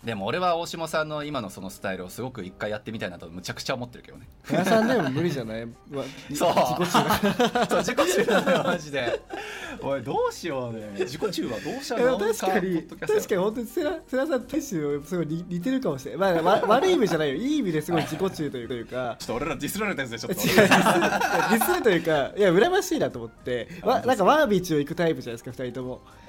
[0.03, 4.27] でも俺は大下さんの今のそのスタイルをすごく一回やってみたいなとむちゃくちゃ思ってるけどね。
[4.49, 5.63] 皆さんでも無理じゃない。
[5.91, 6.53] わそう。
[6.53, 7.69] 自己中。
[7.69, 9.21] そう自己中なのよマジで。
[9.81, 10.91] おいどうしようね。
[10.99, 11.99] 自己中はどうしよう。
[11.99, 17.35] でも確かに確かに本当に世良さんとテッシュすごい似似てるかもしれない、まあ、わ悪い意味じゃないよ。
[17.35, 19.15] いい意味ですごい自己中というか。
[19.19, 20.41] ちょっと俺らディスられたやつでちょっと。
[20.41, 23.69] 違うディスるというかいや羨ましいなと思って。
[23.83, 26.01] わなんかワービーチを行くタイプじゃないですか2人とも。
[26.05, 26.23] うん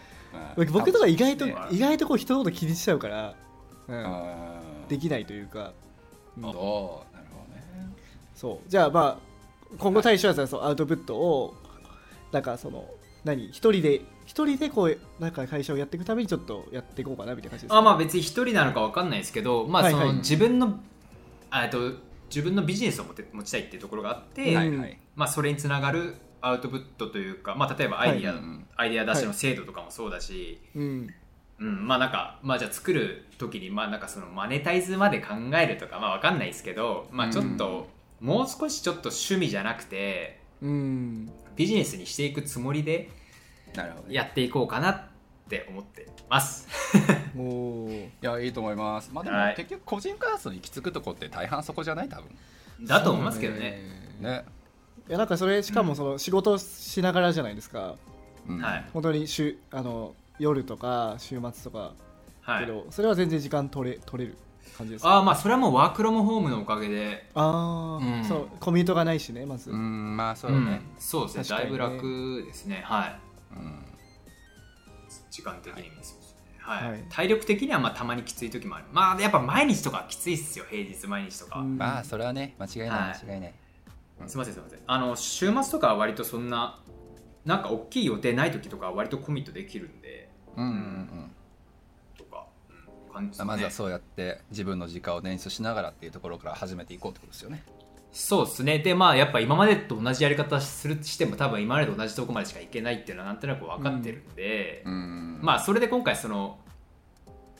[0.73, 1.57] 僕とか意外とね。
[1.71, 3.35] 意外とこう人のこと気にしちゃうから、
[3.89, 3.97] うん。
[3.97, 5.73] うんできないというか、
[6.37, 6.43] うん。
[6.43, 6.49] そ
[7.11, 7.65] うなるほどね。
[8.35, 8.71] そう。
[8.71, 11.55] じゃあまあ今後大将はそのアウトプットを
[12.33, 12.87] なんかその
[13.25, 13.47] 何？
[13.49, 17.79] 一人で一人でこうなんか会社をやっていくためにちょっとやっていこうかなみたいな感じですか？
[17.79, 20.09] あまあ別に一人なのかわかんないですけど、まあそのはい。
[20.09, 20.79] はい自分の
[21.49, 21.79] あえっと
[22.29, 24.57] 自分のビジネスを持って持ちたいっていうところがあって、うん。
[24.57, 24.99] はいはい。
[25.17, 28.43] まあそれにつながるアウトプットというか、まあ、例えばアイディア、はい。
[28.43, 31.15] うんアイディア出しの精度とかもそうだし、うん
[31.61, 37.89] うん、まあなんか、まあじゃあ作る時に、まあなんかそのマネタイズまで考えるとか、まあわかんないですけど、まあちょっと、
[38.21, 41.31] もう少しちょっと趣味じゃなくて、うん。
[41.57, 43.11] ビジネスにしていくつもりで
[43.75, 44.15] なるほどね。
[44.15, 45.03] やっていこうかなっ
[45.49, 46.67] て思ってます。
[47.35, 49.11] もういやいいと思います。
[49.13, 49.55] まあでも、はい。
[49.57, 52.09] 結局個人開発の行き着くとこって大半そこじゃない？
[52.09, 52.37] 多分。
[52.87, 53.83] だと思いますけどね。
[54.21, 54.45] ね、
[55.09, 57.97] いやなんかそれしかもその仕事しながらじゃないですか。
[58.49, 58.59] うん。
[58.61, 58.85] はい。
[58.93, 61.95] 本当に週あの夜とか週末とか
[62.43, 62.67] はい。
[62.67, 64.37] けど、それは全然時間取れ取れる
[64.77, 71.59] 感じですああ、まあそれはもうワークロムホームのおかげで、あー、うんそうコミュートがないしねまず、うんまあそううんだね、そうですね。
[71.59, 72.83] だいぶ楽ですね。
[72.85, 73.21] はい。
[73.57, 73.85] うん
[75.31, 76.59] 時間的にもそうですね。
[76.59, 76.91] はい。
[76.91, 78.85] はい体力的にはまあたまにきつい時もある。
[78.93, 80.65] まあやっぱ毎日とかきついっすよ。
[80.69, 81.61] 平日毎日とか。
[81.61, 83.55] うんまあそれはね間違いないはい間違いない、
[84.27, 86.81] すみませんすみませんあの週末とかは割とそんな
[87.45, 90.24] なんか大きい予定ない時とかは割とコミットできるんで
[90.57, 91.31] うんうんうん
[92.17, 92.47] とか、
[93.09, 93.45] うん、感じね。
[93.45, 97.63] まずはそうやって自分の時間を捻出しながらっていうところから始めていこうってことですよね。
[98.13, 106.59] そうですねでまあやっぱ今までと同じやり方するしても多分今までと同じとこまでしかいけないっていうのはなんとなく分かってるんで、うんまあそれで今回その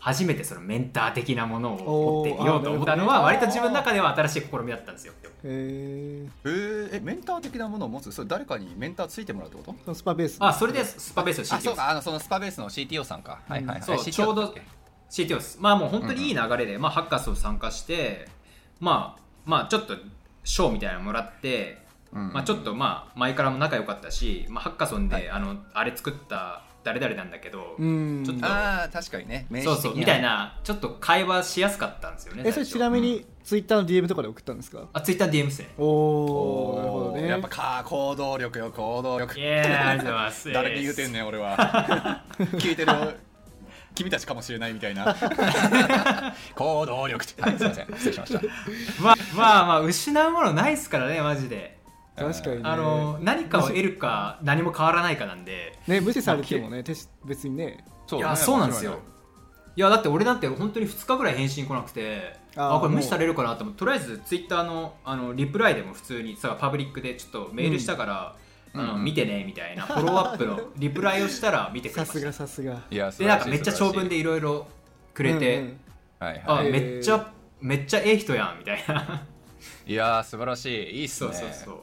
[0.05, 5.15] 初めてそのメンター的なものを持ってみようと思ったのは割と自分の中では新しい試みだったんですよ。
[5.23, 8.13] へえーえメンター的なものを持つ？
[8.13, 9.75] それ誰かにメンターついてもらうってこと？
[9.83, 11.89] そのスパベースあそれでスパベースをあ CTO そうか。
[11.89, 13.83] あのそのスパベースの CTO さんか、はいはいはい。
[13.83, 14.55] そう CTO ちょうど
[15.09, 15.57] CTO です。
[15.59, 18.29] まあもう本当にいい流れで、まあ、ハッカスを参加して
[18.81, 19.95] まあまあちょっと
[20.45, 21.79] 賞みたいなのもらって、
[22.13, 22.31] うん。
[22.35, 25.31] まあ、ちょっとまあ前からも仲良かったし、まあ、ハッカソンで、はい。
[25.31, 28.23] あのあれ作った誰々なんだけど、うん。
[28.25, 29.47] ちょっとああ確かにね。
[29.51, 34.87] 名そうそうみたいなちょっと会話しやすかったんですよねえそれちなみにツイッターの DM とかで送ったんですか？
[34.93, 35.69] あツイッター DM ですね。
[35.79, 37.27] おおなるほどね。
[37.29, 39.39] やっぱか行動力よ行動力。
[39.39, 40.53] いやーありがとうございます。
[40.53, 42.25] 誰に言うてんねん俺は。
[42.39, 42.93] 聞いてる
[43.95, 45.15] 君たちかもしれないみたいな。
[46.57, 47.41] 行動力って。
[47.43, 47.87] はいすいません。
[47.95, 48.41] 失礼しました。
[49.03, 51.79] まあまあまあ失うものないっすからねマジで
[52.17, 52.63] 確かにね。
[52.65, 55.79] あの何かを得るか何も変わらないかなんで。
[55.87, 57.85] ね無視されてもねてし別にね。
[58.07, 58.99] そいやそうなんですよ。
[59.77, 68.37] いやだって俺だって本当に2日ぐらい返信来なくてあこれ無視されるかなと思ってとりあえずツイッターのあのリプライでも普通にさパブリックでちょっとメールしたから、
[68.73, 72.19] あのうん見てねみたいなフォローアップの リプライをしたら見てくれさます。
[72.19, 72.83] したがさすが。
[72.89, 74.69] いやでなんかめっちゃ長文でいろいろ
[75.13, 75.81] くれて、うんうん。
[76.21, 76.67] あ、はいはい。
[76.67, 76.73] えー。
[76.73, 79.23] めっちゃめっちゃええ人やんみたいな。
[79.87, 81.01] いやー素晴らしい。
[81.01, 81.35] いいっすそうね。
[81.35, 81.77] そうそうそう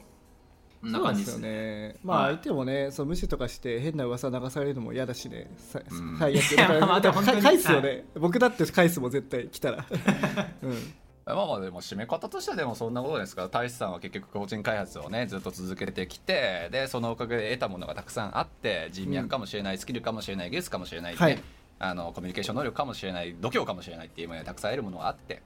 [0.82, 1.50] なんでよ感じですすね。
[1.50, 2.34] ねまあはい。
[2.34, 5.50] 相手もねそう無視とかして変な噂流されるのも嫌だしね。
[5.58, 6.18] さうん。
[6.18, 6.86] 最悪から。
[6.86, 8.06] まあ返すよね。
[8.16, 9.86] 僕だって返すもん絶対来たら。
[10.64, 10.94] うん。
[11.26, 13.44] まあまあでも締め方としてはでもそんなことですか？
[13.44, 21.42] ら大志さんは結局個人開発をねずっと続けてきてでそのおかげで得たものがたくさんあって人脈かもしれない、スキルかもしれない技術かもしれない、ねはい。
[21.80, 25.42] あのコミュニケーション能力かもしれない度胸かもしれないっていうものがたくさん得るものがあって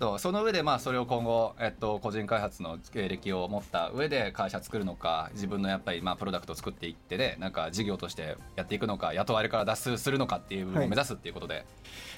[0.00, 11.66] そうその上でまあそれを今後、えっと、個人開発の経歴を持った上で会社作るのか自分のやっぱりまあプロダクトを作っていってねなんか事業としてやっていくのか雇われから脱出するのかっていう部分を目指すっていうことで、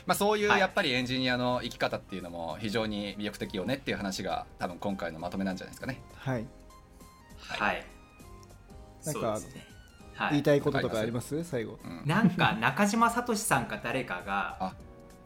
[0.07, 0.61] まあ、そういうはい。
[0.61, 6.01] やっぱりエンジニアの生き方っていうのも非常に魅力的よねっていう話が多分今回のまとめなんじゃないですかね。
[6.15, 6.47] はい。
[7.39, 7.85] はい、
[9.05, 9.67] なんかね。
[10.15, 10.31] はい。
[10.31, 11.43] 言いたいこととかあります？
[11.43, 11.81] 最後。
[11.85, 12.03] うん。
[12.07, 14.73] なんか中島聡さんか誰かが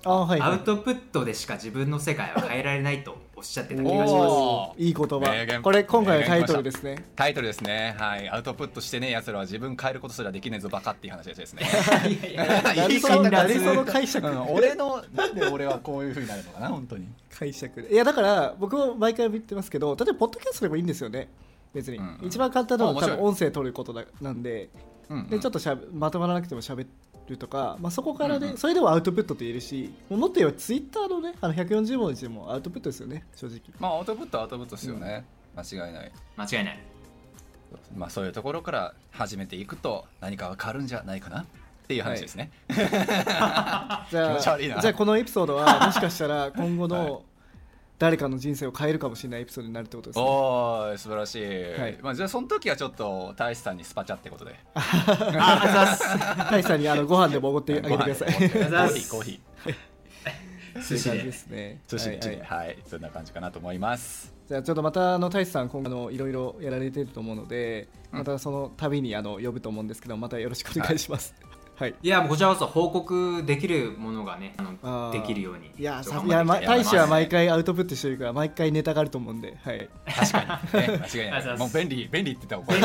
[0.07, 0.51] はいはい。
[0.51, 4.83] アウトプットでしか自分の世界は変えられないとおっしゃってた気がします。
[4.83, 5.61] いい言葉。
[5.63, 7.05] これ今回のタイトルですね。
[7.17, 11.63] タイトルですね、はい、アウトプットしてねえやつらは自分変えることすらできねえぞバカっていう話ですね。
[12.09, 14.27] いやいやな りそうなりそうの解釈。
[14.27, 17.07] う ん俺のなんで俺はこういうふうになるのかな本当に。
[17.31, 17.83] 解釈。
[17.83, 21.29] でいやだから僕も毎回言ってますけど例えばポッドキャストでもいいんですよね。
[21.75, 22.27] 別に、うんうん。
[22.27, 24.71] 一番簡単なのは多分音声取ることだなんで。
[25.11, 25.29] うんうん。
[25.29, 26.87] でちょっとしゃべまとまらなくても喋
[27.31, 28.59] るとか、まあ、そこからね、うんうん。
[28.59, 33.61] それでもアウトプットと言えるしもっと言えばツイッターのねあの140文字でもアウトプットですよね正直。
[33.79, 35.25] まあアウトプットはアウトプットですよね、
[35.57, 36.13] 間違いない。
[36.37, 36.79] 間違いない。
[37.97, 41.41] まあそういうところから始めていくと何かが変わるんじゃないかな？
[41.41, 41.45] っ
[41.89, 42.51] ていう話ですね。
[42.69, 47.07] じゃ 気持ちあじゃあこのエピソードはもしかしたら 今後はい。
[47.07, 47.23] の
[47.99, 50.25] 誰かの人生を変えるかもしれないエピソードになるってことですね。
[50.25, 51.99] おー素晴らしい、はい。
[52.03, 54.55] まあ、じゃあその時はちょっと大志さんにスパチャってことで。
[54.75, 56.49] あざいます。
[56.51, 60.83] タイさんにあのご飯でもおごってあげてくださいコーヒーコーヒー。
[60.83, 61.81] 寿司ですね。
[61.89, 62.41] 寿司はいはい。
[62.41, 64.35] はい、そんな感じかなと思います。
[64.47, 68.19] じゃあちょっとまたあの大志さん今後いろいろやられてると思うのでうん。
[68.19, 71.35] またその度にあの呼ぶと思うんですけどまたよろしくお願いします、
[71.79, 71.95] はい。
[72.03, 75.71] いやもうこちらこそ報告できるものがねあのできるように。
[75.79, 81.59] いやさいや、ま、大使は毎と回アウトプットしてるから毎回ネタがあると思うんで、はい、確かに、ね、間違いない。
[81.59, 82.81] もう便利便利って言ったら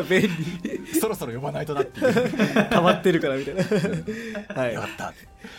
[0.00, 0.28] 怒便利。
[0.78, 2.68] るそろそろ呼ばないとなっていう。
[2.70, 3.62] 溜まってるからみたいな。
[4.62, 4.74] はい。
[4.74, 5.12] よかった。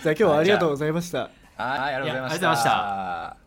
[0.03, 1.29] じゃあ今日はありがとうございました。
[1.57, 3.44] はいありがとうございました